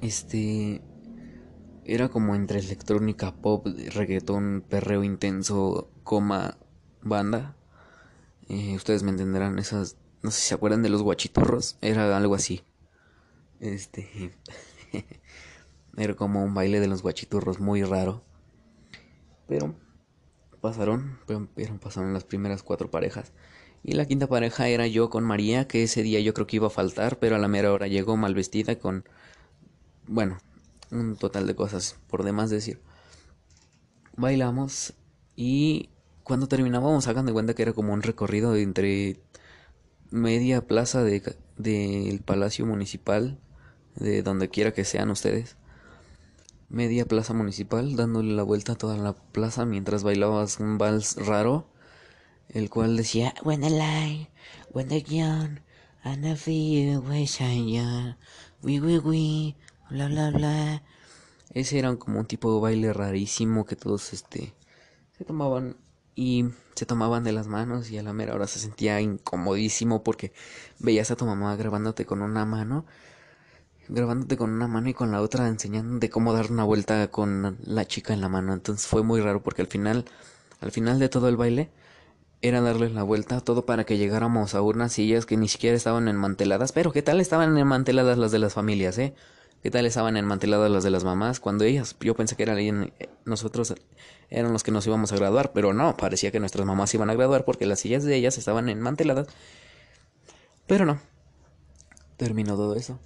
[0.00, 0.82] Este
[1.84, 6.58] era como entre electrónica, pop, reggaetón, perreo intenso, coma,
[7.02, 7.56] banda.
[8.48, 12.34] Eh, ustedes me entenderán, esas, no sé si se acuerdan de los guachiturros, era algo
[12.34, 12.62] así.
[13.60, 14.32] Este,
[15.96, 18.22] era como un baile de los guachiturros muy raro.
[19.48, 19.74] Pero
[20.60, 21.18] pasaron,
[21.80, 23.32] pasaron las primeras cuatro parejas.
[23.82, 26.66] Y la quinta pareja era yo con María, que ese día yo creo que iba
[26.66, 29.04] a faltar, pero a la mera hora llegó mal vestida con,
[30.08, 30.38] bueno,
[30.90, 32.80] un total de cosas, por demás decir.
[34.16, 34.94] Bailamos
[35.36, 35.90] y
[36.26, 39.20] cuando terminábamos, hagan de cuenta que era como un recorrido entre
[40.10, 41.22] media plaza del
[41.56, 43.38] de, Palacio Municipal,
[43.94, 45.56] de donde quiera que sean ustedes.
[46.68, 51.68] Media plaza municipal, dándole la vuelta a toda la plaza mientras bailabas un vals raro,
[52.48, 54.28] el cual decía When the light,
[54.72, 55.60] when the young,
[56.02, 56.24] and
[57.68, 58.16] young,
[58.64, 59.54] we we we,
[59.90, 60.82] bla bla bla.
[61.50, 64.54] Ese era como un tipo de baile rarísimo que todos este
[65.16, 65.76] se tomaban
[66.16, 70.32] y se tomaban de las manos y a la mera hora se sentía incomodísimo porque
[70.78, 72.86] veías a tu mamá grabándote con una mano,
[73.88, 77.84] grabándote con una mano y con la otra enseñándote cómo dar una vuelta con la
[77.84, 78.54] chica en la mano.
[78.54, 80.06] Entonces fue muy raro porque al final,
[80.60, 81.70] al final de todo el baile,
[82.42, 86.08] era darles la vuelta, todo para que llegáramos a unas sillas que ni siquiera estaban
[86.08, 89.14] enmanteladas, pero ¿qué tal estaban enmanteladas las de las familias, eh?
[89.62, 91.40] ¿Qué tal estaban enmanteladas las de las mamás?
[91.40, 92.92] Cuando ellas, yo pensé que eran
[93.24, 93.74] nosotros
[94.30, 97.14] eran los que nos íbamos a graduar, pero no, parecía que nuestras mamás iban a
[97.14, 99.28] graduar porque las sillas de ellas estaban enmanteladas.
[100.66, 101.00] Pero no.
[102.16, 102.98] Terminó todo eso.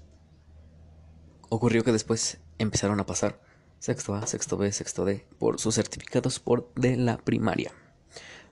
[1.49, 3.41] Ocurrió que después empezaron a pasar
[3.81, 7.73] sexto A, sexto B, sexto D por sus certificados por de la primaria.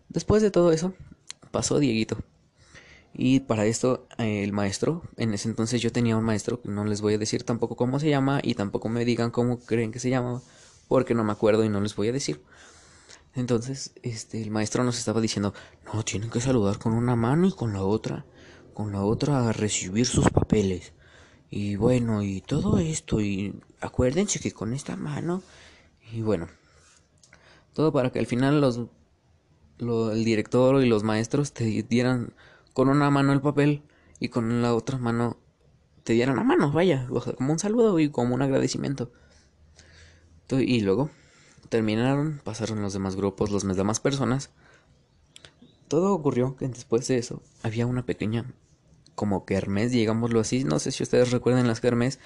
[0.08, 0.94] Después de todo eso,
[1.50, 2.18] pasó Dieguito.
[3.14, 7.14] Y para esto el maestro, en ese entonces yo tenía un maestro, no les voy
[7.14, 10.42] a decir tampoco cómo se llama y tampoco me digan cómo creen que se llama,
[10.88, 12.42] porque no me acuerdo y no les voy a decir.
[13.34, 15.54] Entonces, este, el maestro nos estaba diciendo,
[15.92, 18.24] no, tienen que saludar con una mano y con la otra,
[18.74, 20.92] con la otra a recibir sus papeles.
[21.50, 25.42] Y bueno, y todo esto, y acuérdense que con esta mano,
[26.12, 26.48] y bueno,
[27.74, 28.80] todo para que al final los,
[29.78, 32.34] el director y los maestros te dieran
[32.72, 33.82] con una mano el papel
[34.20, 35.36] y con la otra mano
[36.02, 39.12] te dieran la mano, vaya, como un saludo y como un agradecimiento.
[40.50, 41.10] Y luego
[41.68, 44.50] terminaron, pasaron los demás grupos, los demás personas.
[45.88, 48.52] Todo ocurrió que después de eso había una pequeña
[49.14, 50.64] como kermés, digámoslo así.
[50.64, 52.18] No sé si ustedes recuerdan las kermés,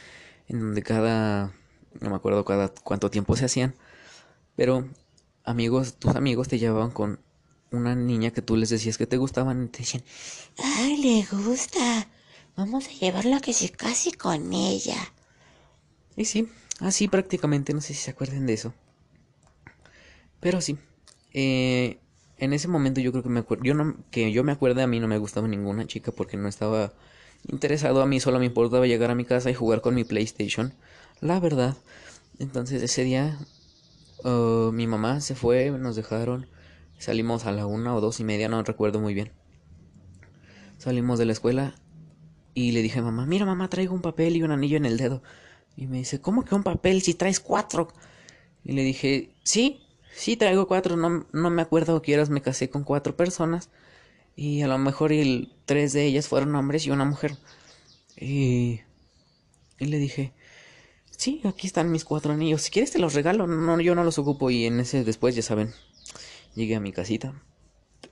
[0.48, 1.52] en donde cada,
[2.00, 3.74] no me acuerdo cada cuánto tiempo se hacían,
[4.56, 4.88] pero
[5.44, 7.20] amigos, tus amigos te llevaban con
[7.70, 10.04] una niña que tú les decías que te gustaban y te decían,
[10.58, 12.08] ay, le gusta,
[12.56, 14.98] vamos a llevarla que se case con ella.
[16.16, 16.48] Y sí,
[16.82, 18.74] así prácticamente, no sé si se acuerdan de eso.
[20.40, 20.78] Pero sí,
[21.32, 21.98] eh,
[22.38, 24.86] en ese momento yo creo que me acuerdo, yo no, que yo me acuerde a
[24.86, 26.92] mí no me gustaba ninguna chica porque no estaba
[27.48, 30.74] interesado, a mí solo me importaba llegar a mi casa y jugar con mi PlayStation,
[31.20, 31.76] la verdad.
[32.38, 33.38] Entonces ese día
[34.24, 36.48] uh, mi mamá se fue, nos dejaron
[37.02, 39.32] Salimos a la una o dos y media, no recuerdo muy bien.
[40.78, 41.74] Salimos de la escuela
[42.54, 44.98] y le dije a mamá, mira mamá, traigo un papel y un anillo en el
[44.98, 45.20] dedo.
[45.76, 47.88] Y me dice, ¿cómo que un papel si traes cuatro?
[48.64, 49.80] Y le dije, sí,
[50.14, 53.70] sí traigo cuatro, no, no me acuerdo que eras, me casé con cuatro personas.
[54.36, 57.36] Y a lo mejor el, tres de ellas fueron hombres y una mujer.
[58.16, 58.80] Y,
[59.78, 60.32] y le dije,
[61.10, 62.62] sí, aquí están mis cuatro anillos.
[62.62, 63.46] Si quieres te los regalo.
[63.46, 64.50] No, yo no los ocupo.
[64.50, 65.72] Y en ese después, ya saben,
[66.54, 67.34] Llegué a mi casita,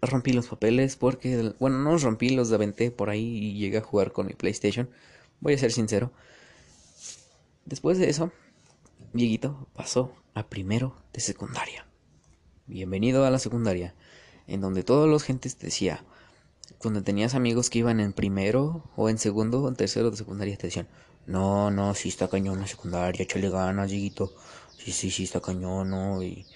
[0.00, 3.82] rompí los papeles porque, bueno, no los rompí, los aventé por ahí y llegué a
[3.82, 4.88] jugar con mi PlayStation.
[5.40, 6.12] Voy a ser sincero.
[7.70, 8.32] Después de eso,
[9.12, 11.86] Dieguito pasó a primero de secundaria.
[12.66, 13.94] Bienvenido a la secundaria,
[14.48, 16.02] en donde todos los gentes decía,
[16.78, 20.56] cuando tenías amigos que iban en primero o en segundo o en tercero de secundaria
[20.56, 20.88] te decían,
[21.26, 24.34] no, no, sí está cañón la secundaria, échale ganas, Dieguito,
[24.76, 26.24] sí, sí, sí está cañón, ¿no?
[26.24, 26.46] Y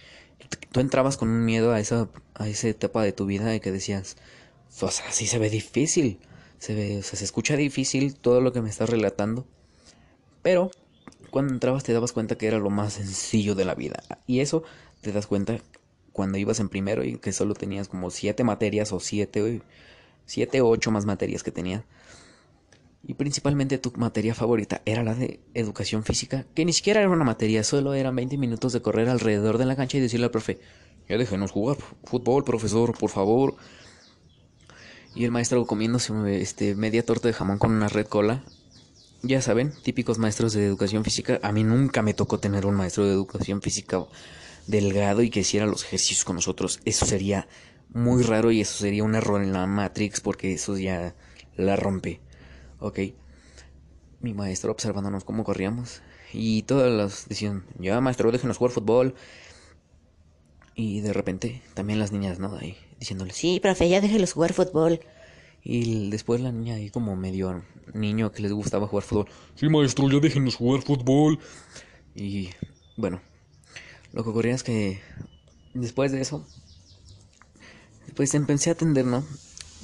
[0.73, 3.71] tú entrabas con un miedo a esa, a esa etapa de tu vida de que
[3.71, 4.17] decías,
[4.81, 6.19] o sea, sí se ve difícil,
[6.59, 9.47] se ve, o sea, se escucha difícil todo lo que me estás relatando,
[10.43, 10.73] pero
[11.35, 14.63] cuando entrabas te dabas cuenta que era lo más sencillo de la vida, y eso
[15.01, 15.59] te das cuenta
[16.13, 19.61] cuando ibas en primero y que solo tenías como siete materias o siete,
[20.27, 21.83] siete o ocho más materias que tenías.
[23.03, 27.25] Y principalmente tu materia favorita era la de educación física, que ni siquiera era una
[27.25, 30.61] materia, solo eran 20 minutos de correr alrededor de la cancha y decirle al profe,
[31.09, 33.57] ya déjenos jugar fútbol, profesor, por favor.
[35.17, 38.45] Y el maestro comiéndose este, media torta de jamón con una red cola.
[39.27, 41.41] Ya saben, típicos maestros de educación física.
[41.43, 44.05] A mí nunca me tocó tener un maestro de educación física
[44.67, 46.79] delgado y que hiciera los ejercicios con nosotros.
[46.85, 47.49] Eso sería
[47.89, 51.15] muy raro y eso sería un error en la Matrix porque eso ya
[51.57, 52.21] la rompe.
[52.81, 52.99] Ok.
[54.21, 56.03] Mi maestro observándonos cómo corríamos.
[56.35, 59.15] Y todas las decían, ya maestro, déjenos jugar fútbol.
[60.75, 62.55] Y de repente también las niñas, ¿no?
[62.57, 65.01] Ahí diciéndole, sí, profe, ya déjelos jugar fútbol.
[65.65, 69.29] Y después la niña ahí como medio niño que les gustaba jugar fútbol.
[69.55, 71.39] Sí, maestro, ya déjenos jugar fútbol.
[72.15, 72.51] Y
[72.97, 73.21] bueno,
[74.13, 75.01] lo que ocurría es que
[75.73, 76.47] después de eso,
[78.15, 79.25] pues empecé a atender, ¿no?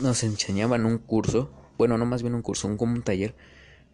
[0.01, 3.35] Nos enseñaban un curso, bueno, no más bien un curso, un, como un taller,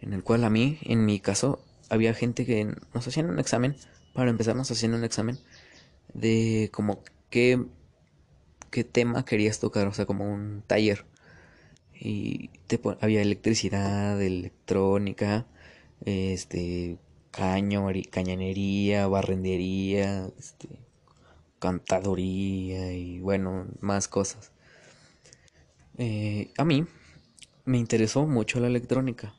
[0.01, 3.77] en el cual a mí, en mi caso, había gente que nos hacían un examen,
[4.13, 5.39] para empezar nos hacían un examen
[6.15, 7.65] de como qué,
[8.71, 11.05] qué tema querías tocar, o sea, como un taller.
[12.01, 15.47] Y te, había electricidad, electrónica,
[16.05, 16.99] este,
[17.31, 17.85] caño,
[19.11, 20.69] barrendería, este,
[21.59, 24.53] cantadoría y bueno, más cosas.
[25.99, 26.85] Eh, a mí
[27.65, 29.35] me interesó mucho la electrónica.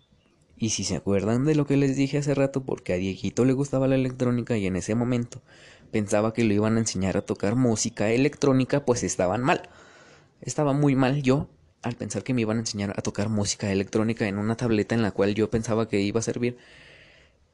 [0.60, 3.54] Y si se acuerdan de lo que les dije hace rato, porque a Dieguito le
[3.54, 5.42] gustaba la electrónica y en ese momento
[5.92, 9.70] pensaba que lo iban a enseñar a tocar música electrónica, pues estaban mal.
[10.42, 11.48] Estaba muy mal yo
[11.82, 15.02] al pensar que me iban a enseñar a tocar música electrónica en una tableta en
[15.02, 16.58] la cual yo pensaba que iba a servir.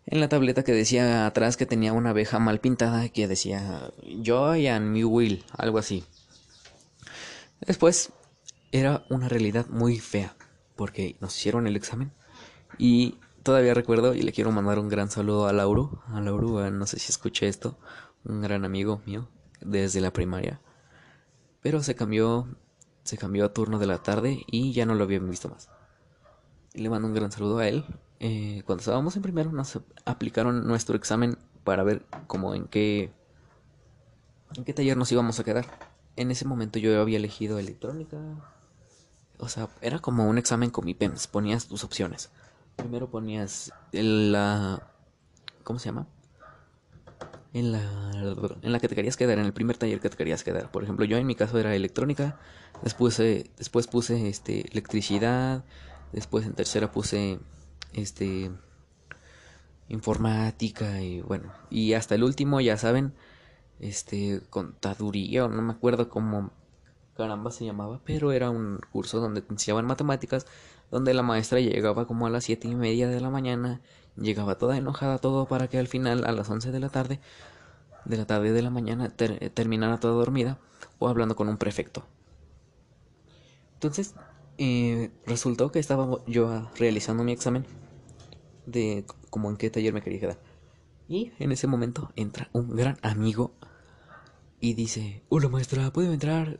[0.06, 3.92] En la tableta que decía atrás que tenía una abeja mal pintada que decía
[4.24, 6.04] Joy and me will, algo así.
[7.62, 8.12] Después
[8.72, 10.36] era una realidad muy fea,
[10.76, 12.12] porque nos hicieron el examen
[12.78, 16.88] y todavía recuerdo y le quiero mandar un gran saludo a Lauro, a Lauro, no
[16.88, 17.78] sé si escuché esto,
[18.26, 19.30] un gran amigo mío
[19.62, 20.60] desde la primaria.
[21.62, 22.48] Pero se cambió,
[23.04, 25.70] se cambió a turno de la tarde y ya no lo había visto más.
[26.74, 27.86] Le mando un gran saludo a él.
[28.20, 33.12] Eh, cuando estábamos en primero nos aplicaron nuestro examen para ver cómo en qué
[34.56, 35.66] en qué taller nos íbamos a quedar.
[36.16, 38.18] En ese momento yo había elegido electrónica.
[39.40, 42.30] O sea, era como un examen con mi PEMS, ponías tus opciones.
[42.76, 44.88] Primero ponías la
[45.64, 46.08] ¿cómo se llama?
[47.54, 47.82] En la,
[48.62, 50.72] en la que te querías quedar, en el primer taller que te querías quedar.
[50.72, 52.40] Por ejemplo, yo en mi caso era electrónica,
[52.82, 55.64] después, eh, después puse este, electricidad,
[56.12, 57.40] después en tercera puse
[57.94, 58.52] este,
[59.88, 63.14] informática y bueno, y hasta el último, ya saben,
[63.80, 66.52] este, contaduría, no me acuerdo cómo
[67.16, 70.48] caramba se llamaba, pero era un curso donde te enseñaban matemáticas,
[70.90, 73.82] donde la maestra llegaba como a las siete y media de la mañana
[74.16, 77.20] Llegaba toda enojada, todo para que al final, a las 11 de la tarde,
[78.06, 80.60] de la tarde de la mañana, terminara toda dormida
[81.00, 82.06] o hablando con un prefecto.
[83.76, 84.16] Entonces,
[84.58, 87.66] eh, resultó que estaba yo realizando mi examen
[88.66, 90.40] de como en qué taller me quería quedar.
[91.08, 93.52] Y en ese momento entra un gran amigo
[94.60, 96.58] y dice, hola maestra, ¿puedo entrar?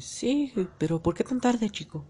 [0.00, 2.04] Sí, pero ¿por qué tan tarde, chico?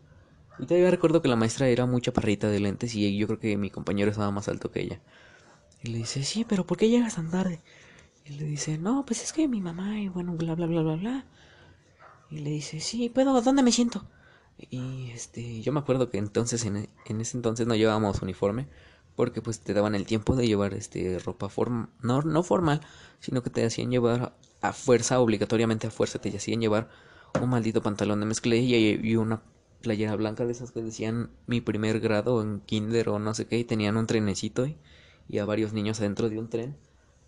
[0.58, 3.56] Y todavía recuerdo que la maestra era muy chaparrita de lentes y yo creo que
[3.56, 5.00] mi compañero estaba más alto que ella.
[5.82, 7.60] Y le dice, sí, pero ¿por qué llegas tan tarde?
[8.24, 10.96] Y le dice, no, pues es que mi mamá y bueno, bla, bla, bla, bla,
[10.96, 11.26] bla.
[12.30, 13.40] Y le dice, sí, ¿puedo?
[13.42, 14.06] ¿Dónde me siento?
[14.58, 18.68] Y este, yo me acuerdo que entonces, en, en ese entonces no llevábamos uniforme,
[19.16, 22.80] porque pues te daban el tiempo de llevar este ropa form no, no formal,
[23.20, 26.88] sino que te hacían llevar a fuerza, obligatoriamente a fuerza, te hacían llevar
[27.40, 29.42] un maldito pantalón de mezclilla y una
[29.84, 33.58] playera blanca de esas que decían mi primer grado en kinder o no sé qué
[33.58, 36.76] y tenían un trenecito y, a varios niños adentro de un tren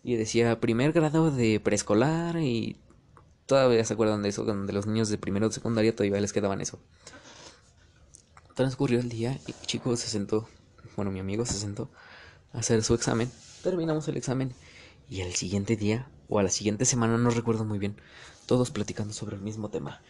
[0.02, 2.78] y decía primer grado de preescolar y
[3.44, 6.60] todavía se acuerdan de eso, de los niños de primero de secundaria todavía les quedaban
[6.60, 6.80] eso.
[8.54, 10.48] Transcurrió el día y el chico se sentó,
[10.96, 11.90] bueno mi amigo se sentó
[12.52, 13.30] a hacer su examen,
[13.62, 14.54] terminamos el examen
[15.10, 17.96] y al siguiente día o a la siguiente semana no recuerdo muy bien,
[18.46, 20.00] todos platicando sobre el mismo tema.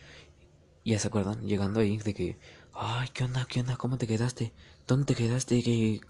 [0.87, 2.39] Ya se acuerdan, llegando ahí, de que,
[2.73, 3.45] ay, ¿qué onda?
[3.51, 3.77] ¿Qué onda?
[3.77, 4.53] ¿Cómo te quedaste?
[4.87, 5.61] ¿Dónde te quedaste?
[5.61, 6.01] ¿Qué,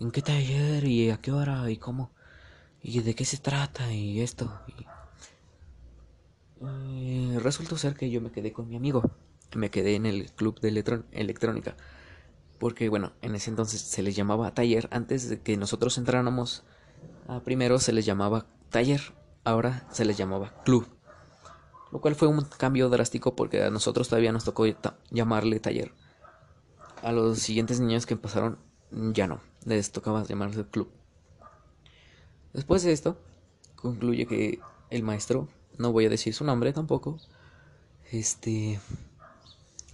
[0.00, 0.82] ¿En qué taller?
[0.84, 1.70] ¿Y a qué hora?
[1.70, 2.10] ¿Y cómo?
[2.82, 3.92] ¿Y de qué se trata?
[3.92, 4.52] Y esto.
[6.60, 9.08] Eh, resultó ser que yo me quedé con mi amigo.
[9.54, 10.70] Me quedé en el club de
[11.12, 11.76] electrónica.
[12.58, 14.88] Porque, bueno, en ese entonces se les llamaba taller.
[14.90, 16.64] Antes de que nosotros entráramos
[17.44, 19.02] primero se les llamaba taller.
[19.44, 20.95] Ahora se les llamaba club
[21.92, 24.64] lo cual fue un cambio drástico porque a nosotros todavía nos tocó
[25.10, 25.92] llamarle taller.
[27.02, 28.58] A los siguientes niños que pasaron
[28.90, 30.88] ya no, les tocaba llamarse club.
[32.52, 33.18] Después de esto,
[33.74, 34.60] concluye que
[34.90, 37.18] el maestro, no voy a decir su nombre tampoco,
[38.10, 38.80] este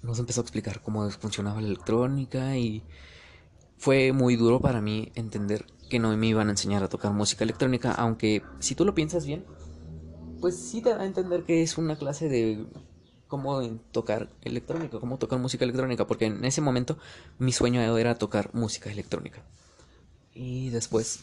[0.03, 2.83] nos empezó a explicar cómo funcionaba la electrónica y
[3.79, 7.45] fue muy duro para mí entender que no me iban a enseñar a tocar música
[7.45, 9.45] electrónica, aunque si tú lo piensas bien,
[10.43, 12.67] pues sí te da a entender que es una clase de
[13.29, 13.63] cómo
[13.93, 16.99] tocar electrónica, cómo tocar música electrónica, porque en ese momento
[17.39, 19.43] mi sueño era tocar música electrónica.
[20.35, 21.21] Y después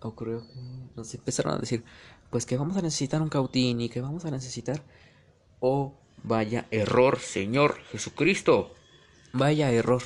[0.00, 0.60] ocurrió que
[0.96, 1.84] nos empezaron a decir,
[2.30, 4.82] pues que vamos a necesitar un cautín y que vamos a necesitar...
[5.60, 8.74] Oh, vaya error, Señor Jesucristo.
[9.32, 10.02] Vaya error.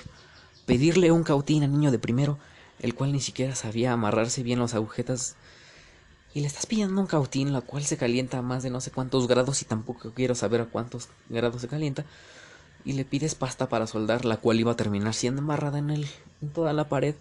[0.66, 2.38] Pedirle un cautín al niño de primero,
[2.78, 5.36] el cual ni siquiera sabía amarrarse bien las agujetas.
[6.34, 8.90] Y le estás pidiendo un cautín, la cual se calienta a más de no sé
[8.90, 12.04] cuántos grados y tampoco quiero saber a cuántos grados se calienta.
[12.84, 16.06] Y le pides pasta para soldar, la cual iba a terminar siendo amarrada en, el,
[16.42, 17.14] en toda la pared.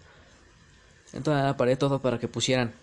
[1.12, 2.74] En toda la pared todo para que pusieran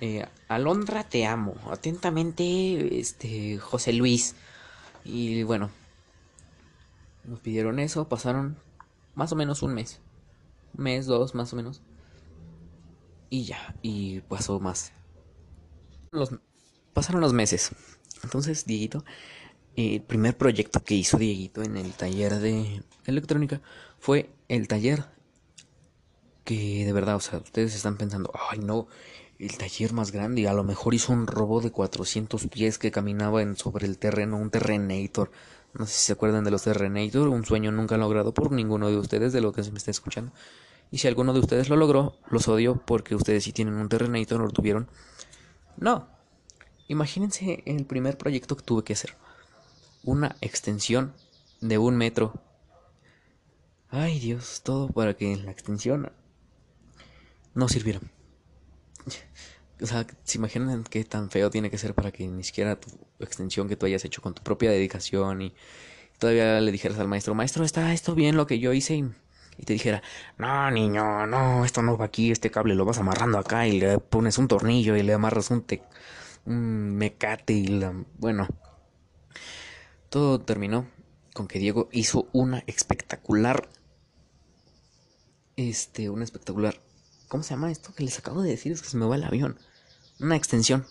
[0.00, 1.54] eh, Alondra te amo.
[1.70, 4.34] Atentamente, este, José Luis.
[5.04, 5.70] Y bueno,
[7.24, 8.56] nos pidieron eso, pasaron
[9.14, 10.00] más o menos un mes.
[10.76, 11.82] Un mes, dos, más o menos.
[13.28, 14.92] Y ya, y pasó más.
[16.92, 17.70] Pasaron los meses.
[18.24, 19.04] Entonces, Dieguito,
[19.76, 23.60] el primer proyecto que hizo Dieguito en el taller de electrónica
[24.00, 25.04] fue el taller
[26.42, 28.88] que de verdad, o sea, ustedes están pensando, ay no,
[29.38, 30.48] el taller más grande.
[30.48, 34.50] A lo mejor hizo un robot de 400 pies que caminaba sobre el terreno, un
[34.50, 35.30] Terrenator.
[35.74, 38.96] No sé si se acuerdan de los Terrenator, un sueño nunca logrado por ninguno de
[38.96, 40.32] ustedes de lo que se me está escuchando.
[40.90, 44.40] Y si alguno de ustedes lo logró, los odio porque ustedes sí tienen un Terrenator,
[44.40, 44.88] lo tuvieron.
[45.80, 46.08] No.
[46.88, 49.16] Imagínense el primer proyecto que tuve que hacer.
[50.04, 51.14] Una extensión
[51.60, 52.34] de un metro.
[53.88, 56.12] Ay Dios, todo para que la extensión
[57.54, 58.00] no sirviera.
[59.82, 62.90] O sea, ¿se imaginan qué tan feo tiene que ser para que ni siquiera tu
[63.18, 65.54] extensión que tú hayas hecho con tu propia dedicación y
[66.18, 69.10] todavía le dijeras al maestro, maestro, está esto bien lo que yo hice y,
[69.64, 70.02] te dijera,
[70.38, 73.98] no, niño, no, esto no va aquí, este cable lo vas amarrando acá y le
[73.98, 75.82] pones un tornillo y le amarras un, te
[76.46, 77.92] un mecate y la...
[78.18, 78.48] bueno.
[80.08, 80.88] Todo terminó
[81.34, 83.68] con que Diego hizo una espectacular,
[85.56, 86.80] este, una espectacular
[87.30, 88.72] ¿Cómo se llama esto que les acabo de decir?
[88.72, 89.56] Es que se me va el avión.
[90.18, 90.84] Una extensión.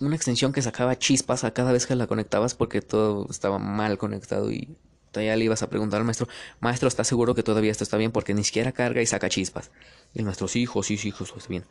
[0.00, 3.98] Una extensión que sacaba chispas a cada vez que la conectabas porque todo estaba mal
[3.98, 4.78] conectado y
[5.12, 6.26] todavía le ibas a preguntar al maestro,
[6.60, 8.10] maestro, ¿está seguro que todavía esto está bien?
[8.10, 9.70] Porque ni siquiera carga y saca chispas.
[10.14, 11.12] Y el maestro, sí, hijo, sí, sí,
[11.48, 11.64] bien.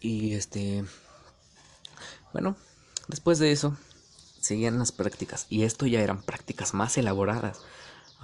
[0.00, 0.84] Y este...
[2.32, 2.56] Bueno,
[3.08, 3.76] después de eso,
[4.40, 5.46] seguían las prácticas.
[5.48, 7.62] Y esto ya eran prácticas más elaboradas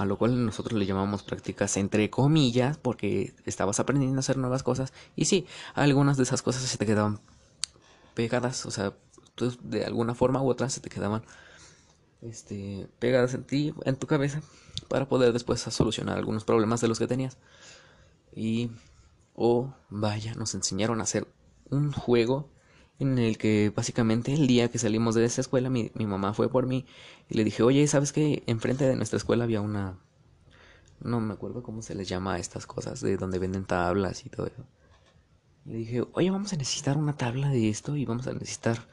[0.01, 4.63] a lo cual nosotros le llamamos prácticas entre comillas, porque estabas aprendiendo a hacer nuevas
[4.63, 4.95] cosas.
[5.15, 7.21] Y sí, algunas de esas cosas se te quedaban
[8.15, 8.95] pegadas, o sea,
[9.63, 11.23] de alguna forma u otra se te quedaban
[12.23, 14.43] este, pegadas en ti, en tu cabeza,
[14.89, 17.39] para poder después solucionar algunos problemas de los que tenías.
[18.35, 18.71] Y,
[19.35, 21.27] oh, vaya, nos enseñaron a hacer
[21.71, 22.49] un juego
[22.99, 26.67] en el que básicamente el día que salimos de esa escuela mi, mamá fue por
[26.67, 26.85] mí
[27.31, 28.43] y le dije, oye, ¿sabes qué?
[28.47, 29.99] Enfrente de nuestra escuela había una...
[31.01, 34.29] No me acuerdo cómo se les llama a estas cosas, de donde venden tablas y
[34.29, 34.67] todo eso.
[35.65, 38.87] Le dije, oye, vamos a necesitar una tabla de esto y vamos a necesitar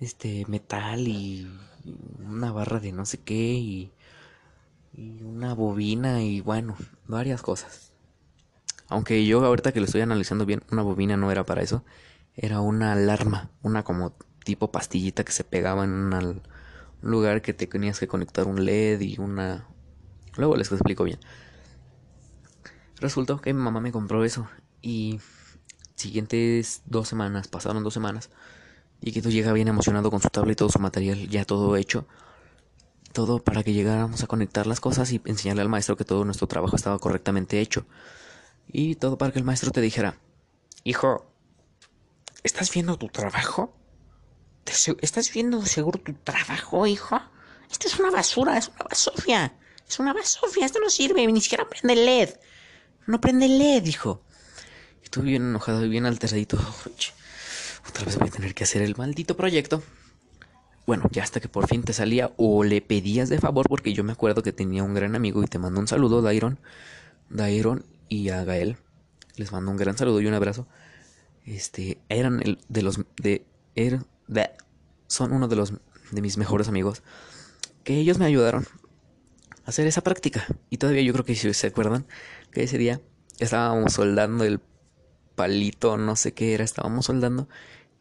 [0.00, 1.48] este metal y
[2.26, 3.92] una barra de no sé qué y,
[5.22, 6.76] una bobina y bueno,
[7.06, 7.92] varias cosas.
[8.88, 11.84] Aunque yo ahorita que lo estoy analizando bien, una bobina no era para eso
[12.36, 14.12] era una alarma, una como
[14.44, 16.42] tipo pastillita que se pegaba en un
[17.00, 19.66] lugar que te tenías que conectar un LED y una...
[20.36, 21.18] Luego les explico bien.
[23.00, 24.48] Resultó que mi mamá me compró eso
[24.82, 25.18] y
[25.94, 28.30] siguientes dos semanas, pasaron dos semanas,
[29.00, 31.76] y que tú llega bien emocionado con su tablet y todo su material ya todo
[31.76, 32.06] hecho.
[33.12, 36.46] Todo para que llegáramos a conectar las cosas y enseñarle al maestro que todo nuestro
[36.46, 37.86] trabajo estaba correctamente hecho.
[38.68, 40.18] Y todo para que el maestro te dijera,
[40.84, 41.24] hijo,
[42.46, 43.74] ¿Estás viendo tu trabajo?
[44.64, 47.20] ¿Estás viendo seguro tu trabajo, hijo?
[47.68, 49.52] Esto es una basura, es una basofia.
[49.88, 52.30] Es una basofia, esto no sirve, ni siquiera prende LED.
[53.08, 54.22] No prende LED, hijo.
[55.02, 56.56] Estuve bien enojado y bien alteradito.
[57.88, 59.82] Otra vez voy a tener que hacer el maldito proyecto.
[60.86, 64.04] Bueno, ya hasta que por fin te salía o le pedías de favor, porque yo
[64.04, 66.58] me acuerdo que tenía un gran amigo y te mando un saludo, Dairon.
[67.28, 68.76] Dairon y a Gael.
[69.36, 70.66] Les mando un gran saludo y un abrazo
[71.46, 74.00] este, eran el, de los, de, er,
[75.06, 75.72] son uno de los,
[76.10, 77.02] de mis mejores amigos,
[77.84, 78.66] que ellos me ayudaron
[79.64, 80.44] a hacer esa práctica.
[80.68, 82.06] Y todavía yo creo que si se acuerdan,
[82.50, 83.00] que ese día
[83.38, 84.60] estábamos soldando el
[85.36, 87.48] palito, no sé qué era, estábamos soldando,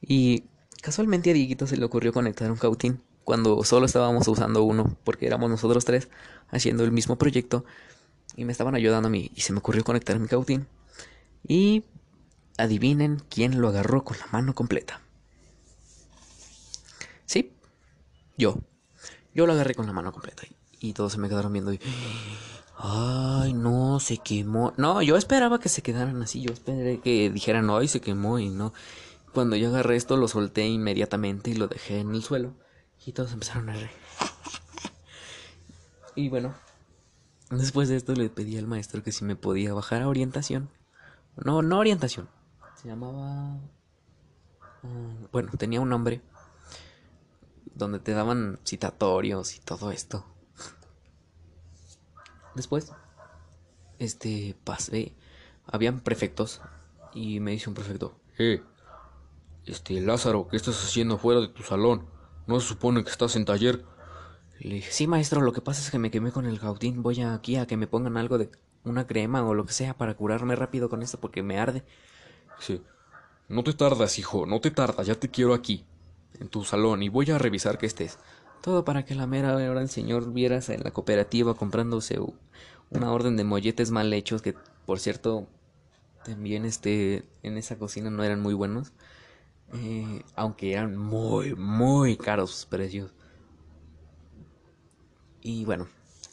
[0.01, 0.43] y
[0.81, 5.25] casualmente a Dieguito se le ocurrió conectar un cautín cuando solo estábamos usando uno, porque
[5.25, 6.09] éramos nosotros tres
[6.49, 7.65] haciendo el mismo proyecto
[8.35, 10.67] y me estaban ayudando a mí y se me ocurrió conectar mi cautín
[11.47, 11.83] y
[12.57, 15.01] adivinen quién lo agarró con la mano completa.
[17.25, 17.53] Sí,
[18.37, 18.59] yo.
[19.33, 20.43] Yo lo agarré con la mano completa
[20.79, 21.73] y, todos se me quedaron viendo.
[22.77, 24.73] Ay, no, se quemó.
[24.77, 26.41] No, yo esperaba que se quedaran así.
[26.41, 28.73] Yo esperé que dijeran, ay, se quemó y no.
[29.35, 32.55] Cuando yo agarré esto, lo solté inmediatamente y lo dejé en el suelo.
[33.05, 33.89] Y todos empezaron a reír.
[36.15, 36.55] Y bueno,
[37.49, 40.69] después de esto le pedí al maestro que si me podía bajar a orientación.
[41.35, 42.29] No, no orientación.
[42.81, 43.59] Se llamaba...
[44.83, 46.21] mm, Bueno, tenía un nombre.
[47.73, 50.25] Donde te daban citatorios y todo esto.
[52.55, 52.93] Después,
[53.99, 55.13] este, pasé.
[55.67, 56.61] Habían prefectos.
[57.13, 58.17] Y me dice un prefecto.
[58.37, 58.63] Eh,
[59.65, 62.07] este, Lázaro, ¿qué estás haciendo fuera de tu salón?
[62.47, 63.83] ¿No se supone que estás en taller?
[64.59, 67.01] Le dije, sí, maestro, lo que pasa es que me quemé con el gautín.
[67.01, 68.49] Voy aquí a que me pongan algo de
[68.83, 71.83] una crema o lo que sea para curarme rápido con esto porque me arde.
[72.57, 72.81] Dice,
[73.49, 75.85] no te tardas, hijo, no te tardas, ya te quiero aquí,
[76.39, 78.17] en tu salón, y voy a revisar que estés.
[78.61, 82.19] Todo para que la mera hora el señor vieras en la cooperativa comprándose
[82.89, 84.55] una orden de molletes mal hechos que,
[84.85, 85.47] por cierto,
[86.23, 88.93] también este, en esa cocina no eran muy buenos.
[89.73, 93.13] Eh, aunque eran muy, muy caros sus precios.
[95.41, 95.87] Y bueno,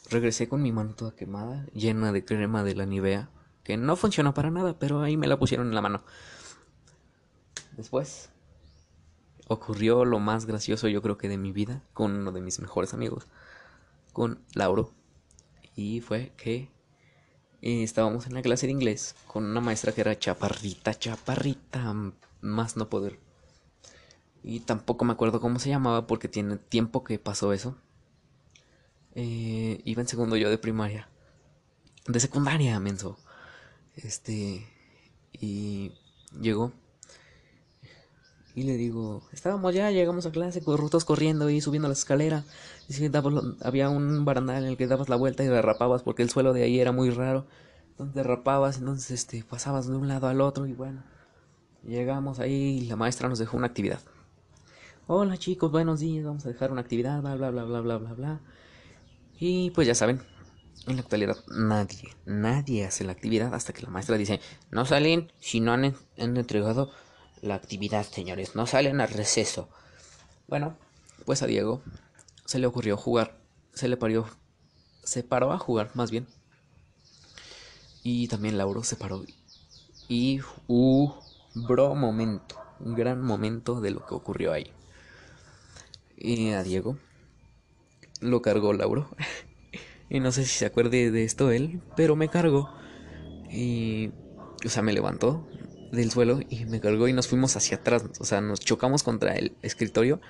[0.09, 3.29] regresé con mi mano toda quemada, llena de crema de la Nivea,
[3.63, 6.03] que no funcionó para nada, pero ahí me la pusieron en la mano.
[7.77, 8.29] Después
[9.47, 12.93] ocurrió lo más gracioso yo creo que de mi vida con uno de mis mejores
[12.93, 13.27] amigos,
[14.13, 14.91] con Lauro.
[15.75, 16.69] Y fue que
[17.61, 21.93] eh, estábamos en la clase de inglés con una maestra que era chaparrita, chaparrita,
[22.43, 23.19] más no poder.
[24.43, 27.77] Y tampoco me acuerdo cómo se llamaba porque tiene tiempo que pasó eso.
[29.15, 31.09] Eh, iba en segundo yo de primaria.
[32.07, 33.17] De secundaria, menso.
[33.95, 34.67] Este.
[35.31, 35.93] Y
[36.39, 36.73] llegó.
[38.55, 42.43] Y le digo, estábamos ya, llegamos a clase, corrutos corriendo y subiendo la escalera.
[42.87, 46.21] Y sí, dabas había un barandal en el que dabas la vuelta y derrapabas porque
[46.21, 47.47] el suelo de ahí era muy raro.
[47.91, 51.03] Entonces derrapabas, entonces este, pasabas de un lado al otro y bueno.
[51.83, 53.99] Llegamos ahí y la maestra nos dejó una actividad.
[55.07, 58.13] Hola chicos, buenos días, vamos a dejar una actividad, bla bla bla bla bla bla
[58.13, 58.39] bla.
[59.39, 60.21] Y pues ya saben,
[60.87, 64.39] en la actualidad nadie, nadie hace la actividad hasta que la maestra dice,
[64.71, 66.91] no salen si no han, en- han entregado
[67.41, 69.67] la actividad, señores, no salen al receso.
[70.47, 70.77] Bueno,
[71.25, 71.81] pues a Diego
[72.45, 73.37] se le ocurrió jugar,
[73.73, 74.25] se le parió,
[75.03, 76.27] se paró a jugar más bien.
[78.03, 79.23] Y también Lauro se paró.
[80.07, 81.11] Y uh,
[81.55, 84.71] bro momento, un gran momento de lo que ocurrió ahí.
[86.17, 86.97] Y a Diego
[88.21, 89.09] lo cargó Lauro.
[90.09, 92.69] y no sé si se acuerde de esto él, pero me cargó.
[93.51, 94.11] Y,
[94.65, 95.47] o sea, me levantó
[95.91, 98.05] del suelo y me cargó y nos fuimos hacia atrás.
[98.19, 100.21] O sea, nos chocamos contra el escritorio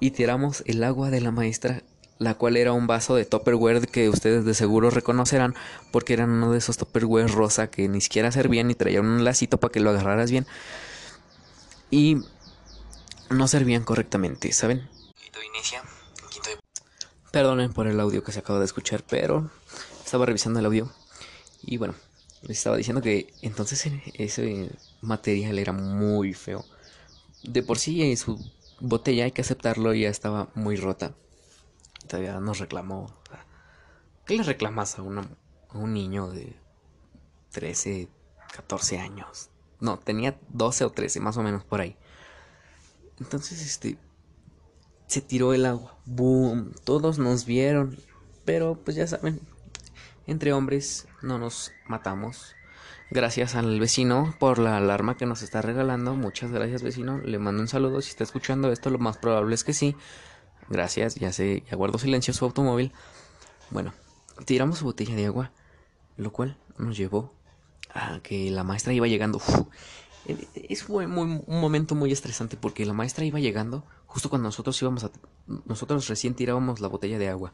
[0.00, 1.82] y tiramos el agua de la maestra,
[2.22, 5.54] la cual era un vaso de Tupperware que ustedes de seguro reconocerán
[5.90, 9.58] porque eran uno de esos Tupperware rosa que ni siquiera servían y traían un lacito
[9.58, 10.46] para que lo agarraras bien.
[11.90, 12.18] Y
[13.30, 14.88] no servían correctamente, ¿saben?
[15.54, 15.82] inicia.
[17.30, 19.50] Perdonen por el audio que se acaba de escuchar, pero
[20.04, 20.92] estaba revisando el audio
[21.62, 21.94] y bueno,
[22.42, 24.70] les estaba diciendo que entonces eh, ese
[25.00, 26.64] material era muy feo.
[27.42, 28.38] De por sí eh, su
[28.80, 31.14] botella hay que aceptarlo ya estaba muy rota.
[32.18, 33.12] Nos reclamó.
[34.26, 36.56] ¿Qué le reclamas a, a un niño de
[37.50, 38.08] 13,
[38.54, 39.50] 14 años?
[39.80, 41.96] No, tenía 12 o 13, más o menos por ahí.
[43.18, 43.98] Entonces, este,
[45.06, 45.96] se tiró el agua.
[46.04, 46.72] Boom.
[46.84, 47.98] Todos nos vieron.
[48.44, 49.40] Pero pues ya saben,
[50.26, 52.54] entre hombres no nos matamos.
[53.10, 56.14] Gracias al vecino por la alarma que nos está regalando.
[56.14, 57.18] Muchas gracias vecino.
[57.18, 58.00] Le mando un saludo.
[58.00, 59.96] Si está escuchando esto, lo más probable es que sí.
[60.72, 61.14] Gracias.
[61.16, 62.92] Ya sé, ya guardo silencio su automóvil.
[63.70, 63.92] Bueno,
[64.46, 65.52] tiramos su botella de agua.
[66.16, 67.32] Lo cual nos llevó
[67.94, 69.36] a que la maestra iba llegando.
[69.38, 69.66] Uf,
[70.26, 74.80] eh, es muy- un momento muy estresante porque la maestra iba llegando justo cuando nosotros
[74.80, 75.10] íbamos a
[75.64, 77.52] nosotros recién tirábamos la botella de agua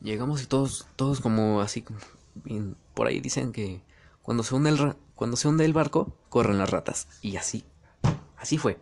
[0.00, 1.84] llegamos y todos todos como así
[2.94, 3.80] por ahí dicen que
[4.22, 7.64] cuando se hunde el cuando se hunde el barco corren las ratas y así
[8.36, 8.78] así fue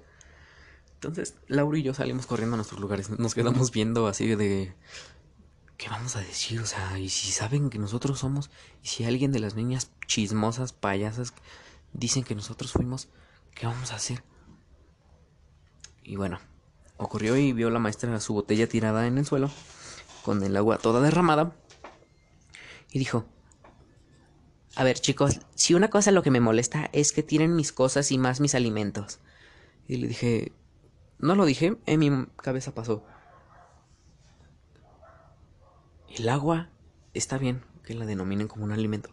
[1.02, 4.74] entonces Laura y yo salimos corriendo a nuestros lugares nos quedamos viendo así de
[5.82, 6.60] ¿Qué vamos a decir?
[6.60, 8.50] O sea, y si saben que nosotros somos,
[8.84, 11.34] y si alguien de las niñas chismosas, payasas,
[11.92, 13.08] dicen que nosotros fuimos,
[13.52, 14.22] ¿qué vamos a hacer?
[16.04, 16.38] Y bueno,
[16.98, 19.50] ocurrió y vio la maestra su botella tirada en el suelo,
[20.24, 21.56] con el agua toda derramada,
[22.92, 23.24] y dijo,
[24.76, 28.12] a ver chicos, si una cosa lo que me molesta es que tienen mis cosas
[28.12, 29.18] y más mis alimentos.
[29.88, 30.52] Y le dije,
[31.22, 33.04] no lo dije, en mi cabeza pasó.
[36.08, 36.68] El agua
[37.14, 39.08] está bien que la denominen como un alimento,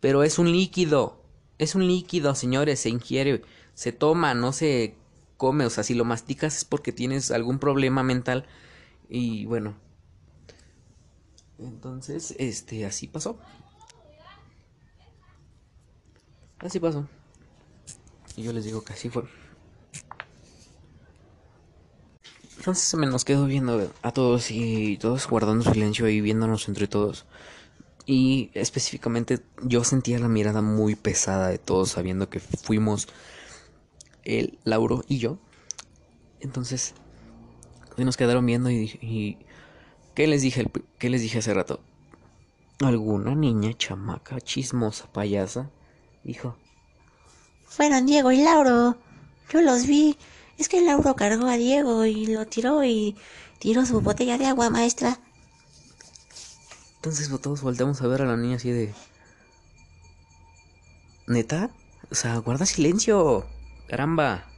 [0.00, 1.18] pero es un líquido.
[1.58, 3.42] Es un líquido, señores, se ingiere,
[3.74, 4.96] se toma, no se
[5.36, 8.46] come, o sea, si lo masticas es porque tienes algún problema mental
[9.08, 9.76] y bueno.
[11.58, 13.38] Entonces, este, así pasó.
[16.58, 17.06] Así pasó.
[18.36, 19.24] Y yo les digo que así fue.
[22.60, 27.24] Entonces me nos quedo viendo a todos y todos guardando silencio y viéndonos entre todos.
[28.04, 33.08] Y específicamente yo sentía la mirada muy pesada de todos sabiendo que fuimos
[34.24, 35.38] el Lauro y yo.
[36.40, 36.92] Entonces
[37.96, 39.38] nos quedaron viendo y, y
[40.14, 41.80] ¿qué les dije qué les dije hace rato?
[42.80, 45.70] ¿Alguna niña chamaca chismosa payasa?
[46.24, 46.58] Dijo.
[47.64, 48.98] Fueron Diego y Lauro.
[49.50, 50.18] Yo los vi.
[50.60, 53.16] Es que Lauro cargó a Diego y lo tiró y
[53.60, 55.18] tiró su botella de agua, maestra.
[56.96, 58.92] Entonces todos volteamos a ver a la niña así de...
[61.26, 61.70] ¿Neta?
[62.10, 63.46] O sea, guarda silencio.
[63.88, 64.50] Caramba.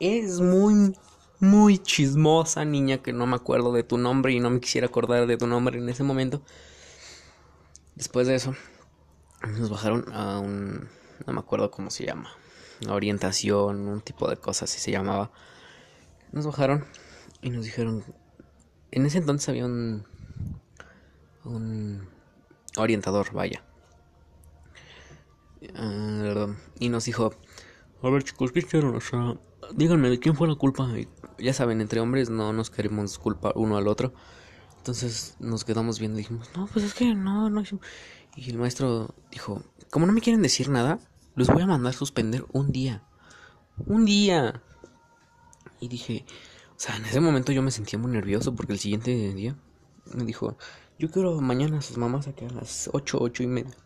[0.00, 0.96] es muy,
[1.38, 5.26] muy chismosa niña que no me acuerdo de tu nombre y no me quisiera acordar
[5.26, 6.40] de tu nombre en ese momento.
[7.94, 8.54] Después de eso,
[9.46, 10.88] nos bajaron a un...
[11.26, 12.30] no me acuerdo cómo se llama.
[12.88, 15.30] Orientación, un tipo de cosas así se llamaba.
[16.32, 16.84] Nos bajaron
[17.42, 18.04] y nos dijeron...
[18.90, 20.04] En ese entonces había un...
[21.44, 22.08] un
[22.76, 23.64] orientador, vaya.
[25.60, 27.34] Uh, y nos dijo...
[28.02, 28.94] A ver chicos, ¿qué hicieron?
[28.94, 29.34] O sea,
[29.74, 30.88] díganme de quién fue la culpa.
[31.38, 34.14] Ya saben, entre hombres no nos queremos culpar uno al otro.
[34.76, 37.62] Entonces nos quedamos viendo y dijimos, no, pues es que no, no.
[38.36, 41.00] Y el maestro dijo, como no me quieren decir nada,
[41.38, 43.04] los voy a mandar suspender un día.
[43.86, 44.60] Un día.
[45.80, 46.24] Y dije,
[46.70, 49.56] o sea, en ese momento yo me sentía muy nervioso porque el siguiente día
[50.12, 50.58] me dijo,
[50.98, 53.76] yo quiero mañana a sus mamás aquí a las 8, ocho y media.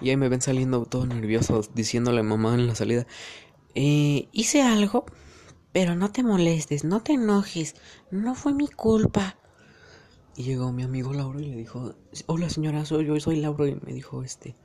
[0.00, 3.06] Y ahí me ven saliendo todo nervioso, diciéndole a mamá en la salida,
[3.76, 5.06] eh, hice algo,
[5.72, 7.76] pero no te molestes, no te enojes,
[8.10, 9.36] no fue mi culpa.
[10.34, 11.94] Y llegó mi amigo Lauro y le dijo,
[12.26, 13.66] hola señora, soy yo, soy Lauro.
[13.66, 14.56] Y me dijo, este,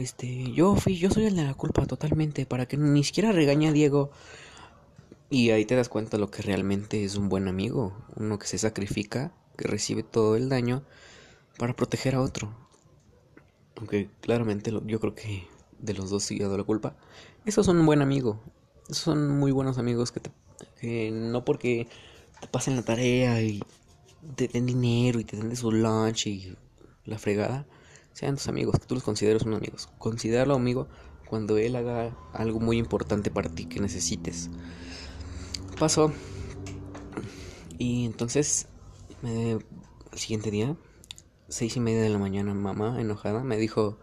[0.00, 3.68] este, yo fui, yo soy el de la culpa totalmente, para que ni siquiera regañe
[3.68, 4.10] a Diego.
[5.28, 8.58] Y ahí te das cuenta lo que realmente es un buen amigo, uno que se
[8.58, 10.82] sacrifica, que recibe todo el daño
[11.56, 12.52] para proteger a otro.
[13.76, 15.46] Aunque claramente yo creo que
[15.78, 16.96] de los dos sí ha dado la culpa.
[17.44, 18.40] Esos son un buen amigo.
[18.84, 20.30] Esos son muy buenos amigos que, te,
[20.80, 21.86] que no porque
[22.40, 23.62] te pasen la tarea y
[24.36, 26.56] te den dinero y te den de su lunch y
[27.04, 27.66] la fregada,
[28.12, 29.88] sean tus amigos, que tú los consideres unos amigos.
[29.98, 30.88] Considéralo amigo
[31.28, 34.50] cuando él haga algo muy importante para ti que necesites.
[35.78, 36.12] Pasó.
[37.78, 38.66] Y entonces,
[39.22, 39.64] el
[40.12, 40.76] siguiente día,
[41.48, 43.98] seis y media de la mañana, mamá, enojada, me dijo,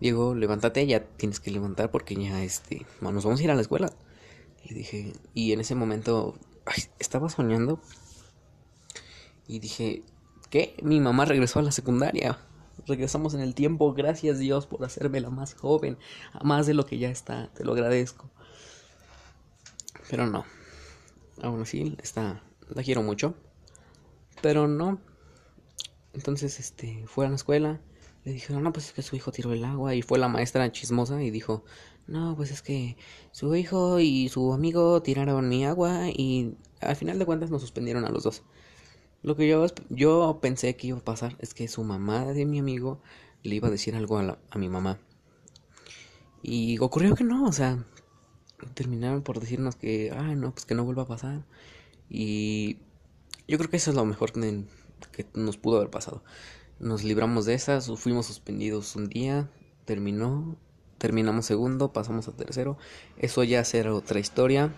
[0.00, 3.60] Diego, levántate, ya tienes que levantar porque ya, este, nos vamos a ir a la
[3.60, 3.92] escuela.
[4.64, 6.38] Y dije, y en ese momento,
[6.98, 7.80] estaba soñando
[9.46, 10.02] y dije,
[10.50, 10.76] ¿qué?
[10.82, 12.38] Mi mamá regresó a la secundaria.
[12.86, 15.98] Regresamos en el tiempo, gracias Dios por hacerme la más joven,
[16.42, 18.30] más de lo que ya está, te lo agradezco.
[20.10, 20.44] Pero no,
[21.42, 23.34] aún así, está, la quiero mucho.
[24.40, 25.00] Pero no.
[26.12, 27.80] Entonces, este, fue a la escuela,
[28.24, 30.70] le dijeron, no, pues es que su hijo tiró el agua y fue la maestra
[30.70, 31.64] chismosa y dijo,
[32.06, 32.96] no, pues es que
[33.30, 38.04] su hijo y su amigo tiraron mi agua y al final de cuentas nos suspendieron
[38.04, 38.42] a los dos.
[39.22, 42.58] Lo que yo, yo pensé que iba a pasar es que su mamá de mi
[42.58, 43.00] amigo
[43.42, 44.98] le iba a decir algo a, a mi mamá.
[46.42, 47.84] Y ocurrió que no, o sea,
[48.74, 51.44] terminaron por decirnos que, ah, no, pues que no vuelva a pasar.
[52.08, 52.78] Y
[53.46, 54.64] yo creo que eso es lo mejor que,
[55.12, 56.22] que nos pudo haber pasado.
[56.80, 59.48] Nos libramos de esas, fuimos suspendidos un día,
[59.84, 60.56] terminó,
[60.98, 62.76] terminamos segundo, pasamos a tercero.
[63.18, 64.74] Eso ya será otra historia.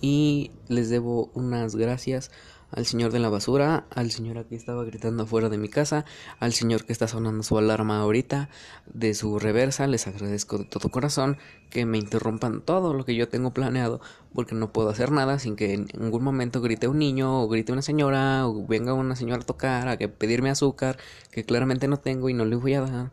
[0.00, 2.30] Y les debo unas gracias
[2.74, 6.04] al señor de la basura, al señor que estaba gritando afuera de mi casa,
[6.40, 8.48] al señor que está sonando su alarma ahorita,
[8.92, 11.38] de su reversa, les agradezco de todo corazón
[11.70, 14.00] que me interrumpan todo lo que yo tengo planeado,
[14.32, 17.72] porque no puedo hacer nada sin que en ningún momento grite un niño, o grite
[17.72, 20.98] una señora, o venga una señora a tocar, a que pedirme azúcar,
[21.30, 23.12] que claramente no tengo y no le voy a dar,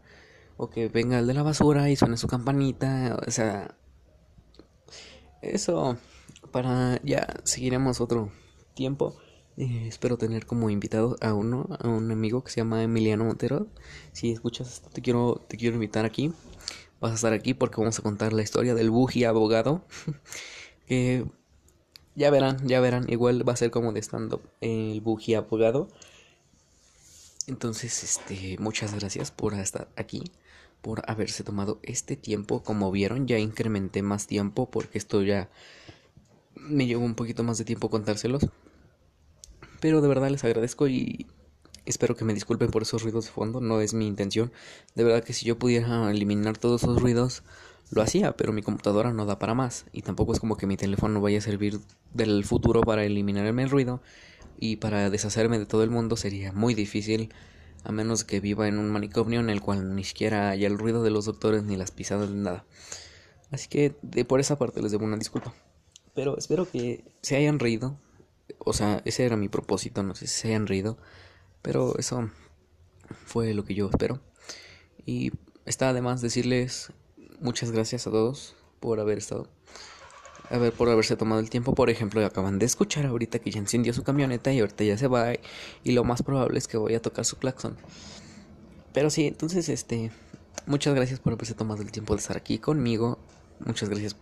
[0.57, 3.75] o que venga el de la basura y suene su campanita, o sea,
[5.43, 5.97] eso
[6.51, 8.31] para ya seguiremos otro
[8.73, 9.15] tiempo.
[9.57, 13.67] Eh, espero tener como invitado a uno, a un amigo que se llama Emiliano Montero.
[14.13, 16.33] Si escuchas esto, te quiero, te quiero invitar aquí.
[16.99, 19.83] Vas a estar aquí porque vamos a contar la historia del Buji abogado.
[20.87, 21.25] que
[22.15, 23.05] ya verán, ya verán.
[23.09, 25.89] Igual va a ser como de stand-up el Buji abogado.
[27.47, 30.31] Entonces, este, muchas gracias por estar aquí,
[30.81, 32.63] por haberse tomado este tiempo.
[32.63, 35.49] Como vieron, ya incrementé más tiempo porque esto ya
[36.55, 38.47] me llevó un poquito más de tiempo contárselos.
[39.81, 41.27] Pero de verdad les agradezco y
[41.85, 44.53] espero que me disculpen por esos ruidos de fondo, no es mi intención.
[44.95, 47.43] De verdad que si yo pudiera eliminar todos esos ruidos,
[47.89, 49.85] lo hacía, pero mi computadora no da para más.
[49.91, 51.79] Y tampoco es como que mi teléfono vaya a servir
[52.13, 54.01] del futuro para eliminarme el ruido.
[54.57, 57.33] Y para deshacerme de todo el mundo sería muy difícil,
[57.83, 61.01] a menos que viva en un manicomio en el cual ni siquiera haya el ruido
[61.01, 62.65] de los doctores ni las pisadas ni nada.
[63.49, 65.53] Así que de por esa parte les debo una disculpa.
[66.13, 67.97] Pero espero que se hayan reído.
[68.59, 70.97] O sea, ese era mi propósito, no sé si se hayan reído.
[71.61, 72.29] Pero eso
[73.25, 74.19] fue lo que yo espero.
[75.05, 75.31] Y
[75.65, 76.91] está además decirles
[77.39, 79.47] muchas gracias a todos por haber estado.
[80.49, 81.73] A ver, por haberse tomado el tiempo.
[81.75, 85.07] Por ejemplo, acaban de escuchar ahorita que ya encendió su camioneta y ahorita ya se
[85.07, 85.33] va.
[85.83, 87.77] Y lo más probable es que voy a tocar su claxon.
[88.93, 90.11] Pero sí, entonces, este.
[90.65, 93.17] Muchas gracias por haberse tomado el tiempo de estar aquí conmigo.
[93.65, 94.15] Muchas gracias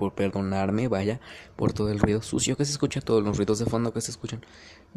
[0.00, 1.20] por perdonarme, vaya,
[1.56, 4.10] por todo el ruido sucio que se escucha, todos los ruidos de fondo que se
[4.10, 4.40] escuchan.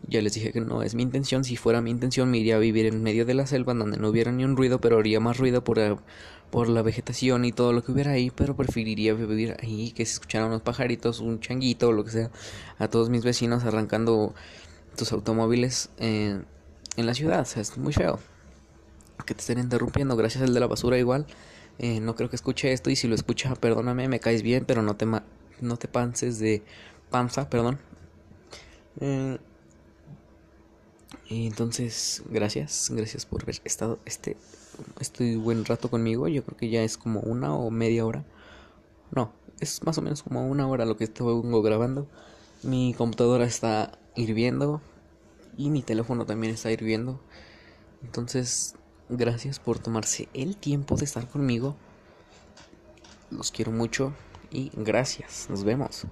[0.08, 2.60] Ya les dije que no es mi intención, si fuera mi intención me iría a
[2.60, 5.40] vivir en medio de la selva donde no hubiera ni un ruido, pero haría más
[5.40, 5.98] ruido por, eh,
[6.52, 10.14] por la vegetación y todo lo que hubiera ahí, pero preferiría vivir ahí, que se
[10.14, 12.32] escucharan unos pajaritos, un changuito lo que sea,
[12.80, 14.34] a todos mis vecinos arrancando
[14.96, 16.46] tus automóviles en
[16.96, 18.20] la ciudad, o sea, es muy feo.
[19.26, 21.26] Que te estén interrumpiendo, gracias al de la basura igual.
[21.80, 24.82] Eh, no creo que escuche esto y si lo escucha, perdóname, me caes bien, pero
[24.82, 26.64] no te, no te pances de
[27.10, 27.80] panza, perdón.
[29.02, 29.38] Eh,
[31.30, 34.38] entonces, gracias, gracias por haber estado este,
[35.00, 36.28] este buen rato conmigo.
[36.28, 38.24] Yo creo que ya es como una o media hora.
[39.12, 42.08] No, es más o menos como una hora lo que estoy grabando.
[42.62, 44.82] Mi computadora está hirviendo
[45.58, 47.20] y mi teléfono también está hirviendo.
[48.04, 48.76] Entonces,
[49.10, 51.76] Gracias por tomarse el tiempo de estar conmigo.
[53.30, 54.14] Los quiero mucho
[54.52, 55.48] y gracias.
[55.50, 56.06] Nos vemos.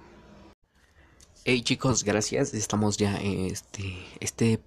[1.44, 2.54] Hey chicos, gracias.
[2.54, 4.60] Estamos ya este este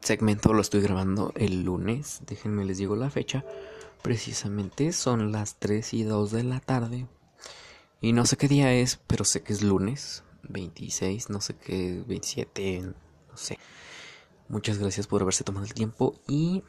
[0.00, 2.22] segmento lo estoy grabando el lunes.
[2.26, 3.44] Déjenme les digo la fecha.
[4.02, 7.06] Precisamente son las 3 y 2 de la tarde.
[8.00, 12.02] Y no sé qué día es, pero sé que es lunes 26, no sé qué
[12.06, 13.58] 27, no sé.
[14.48, 16.62] Muchas gracias por haberse tomado el tiempo y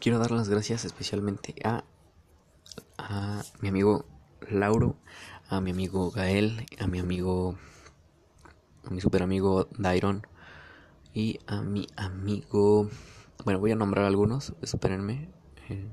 [0.00, 1.84] quiero dar las gracias especialmente a,
[3.60, 4.06] mi amigo
[4.50, 4.96] Lauro,
[5.48, 7.56] a mi amigo Gael, a mi amigo,
[8.84, 10.26] a mi super amigo Dairon
[11.12, 12.88] y a mi amigo,
[13.44, 15.28] bueno, voy a nombrar algunos, espérenme,
[15.68, 15.88] eh,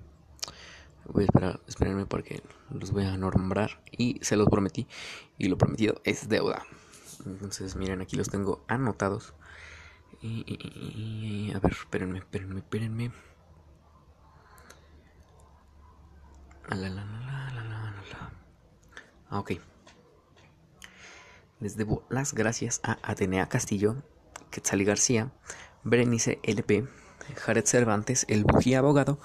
[1.06, 4.88] voy a esperar, espérenme porque los voy a nombrar y se los prometí
[5.38, 6.64] y lo prometido es deuda.
[7.26, 9.34] Entonces, miren, aquí los tengo anotados.
[10.22, 13.12] Y, y a ver, espérenme, espérenme, espérenme.
[19.30, 19.53] Ok.
[21.59, 23.95] Les debo las gracias a Atenea Castillo,
[24.51, 25.32] Quetzali García,
[25.84, 26.88] Berenice LP,
[27.36, 29.19] Jared Cervantes, El Bujía Abogado,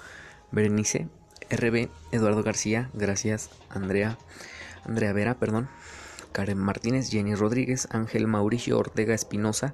[0.51, 1.09] Berenice
[1.49, 4.17] RB, Eduardo García, gracias Andrea,
[4.85, 5.69] Andrea Vera, perdón,
[6.31, 9.73] Karen Martínez, Jenny Rodríguez, Ángel Mauricio Ortega Espinosa,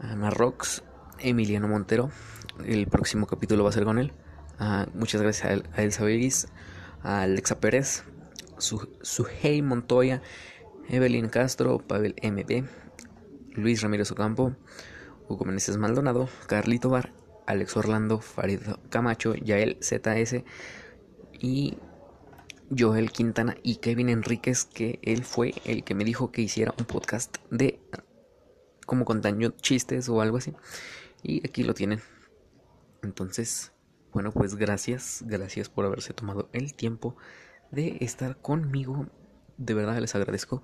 [0.00, 0.82] Ana Rox,
[1.18, 2.10] Emiliano Montero,
[2.64, 4.12] el próximo capítulo va a ser con él.
[4.58, 6.48] Ah, muchas gracias a, Elsa Belis,
[7.04, 8.02] Alexa Pérez,
[8.58, 10.22] Suhey Montoya,
[10.88, 12.64] Evelyn Castro, Pavel MB,
[13.52, 14.56] Luis Ramírez Ocampo,
[15.28, 17.12] Hugo Meneses Maldonado, Carlito Bar,
[17.46, 20.44] Alex Orlando, Farid Camacho, Yael ZS
[21.38, 21.76] y
[22.76, 26.86] Joel Quintana y Kevin Enríquez, que él fue el que me dijo que hiciera un
[26.86, 27.80] podcast de
[28.86, 30.54] como contando chistes o algo así.
[31.22, 32.00] Y aquí lo tienen.
[33.02, 33.73] Entonces,
[34.14, 37.16] bueno, pues gracias, gracias por haberse tomado el tiempo
[37.72, 39.06] de estar conmigo.
[39.56, 40.62] De verdad les agradezco.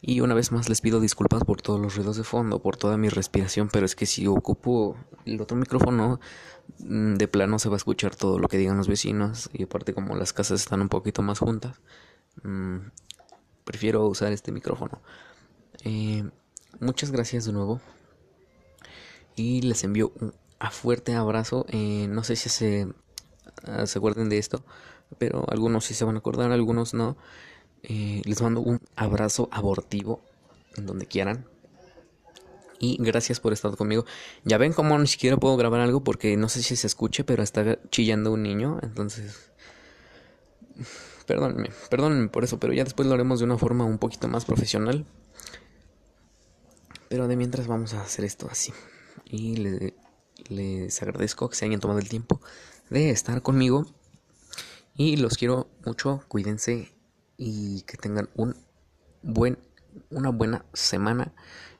[0.00, 2.96] Y una vez más les pido disculpas por todos los ruidos de fondo, por toda
[2.96, 6.20] mi respiración, pero es que si ocupo el otro micrófono,
[6.78, 9.50] mm, de plano se va a escuchar todo lo que digan los vecinos.
[9.52, 11.80] Y aparte como las casas están un poquito más juntas,
[12.44, 12.78] mm,
[13.64, 15.02] prefiero usar este micrófono.
[15.84, 16.24] Eh,
[16.80, 17.80] muchas gracias de nuevo.
[19.34, 21.66] Y les envío un a fuerte abrazo.
[21.68, 22.88] Eh, no sé si se,
[23.64, 24.64] ah, se acuerden de esto,
[25.18, 27.16] pero algunos sí se van a acordar, algunos no.
[27.82, 30.20] Eh, les mando un abrazo abortivo
[30.76, 31.46] en donde quieran.
[32.78, 34.04] Y gracias por estar conmigo.
[34.44, 37.42] Ya ven cómo ni siquiera puedo grabar algo porque no sé si se escuche, pero
[37.42, 38.78] está chillando un niño.
[38.82, 39.50] Entonces...
[41.26, 44.44] Perdónenme, perdónenme por eso, pero ya después lo haremos de una forma un poquito más
[44.44, 45.06] profesional.
[47.08, 48.72] Pero de mientras vamos a hacer esto así.
[49.24, 49.56] Y
[50.48, 52.40] les agradezco que se hayan tomado el tiempo
[52.90, 53.86] de estar conmigo.
[54.94, 56.92] Y los quiero mucho, cuídense
[57.36, 58.56] y que tengan un
[59.22, 59.58] buen,
[60.10, 61.32] una buena semana,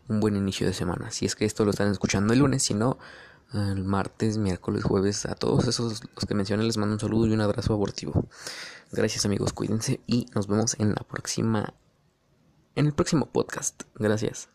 [0.09, 1.11] un buen inicio de semana.
[1.11, 2.99] Si es que esto lo están escuchando el lunes, si no,
[3.55, 7.33] el martes, miércoles, jueves, a todos esos los que mencioné les mando un saludo y
[7.33, 8.27] un abrazo abortivo.
[8.93, 11.75] Gracias amigos, cuídense y nos vemos en la próxima,
[12.75, 13.85] en el próximo podcast.
[13.95, 14.49] Gracias.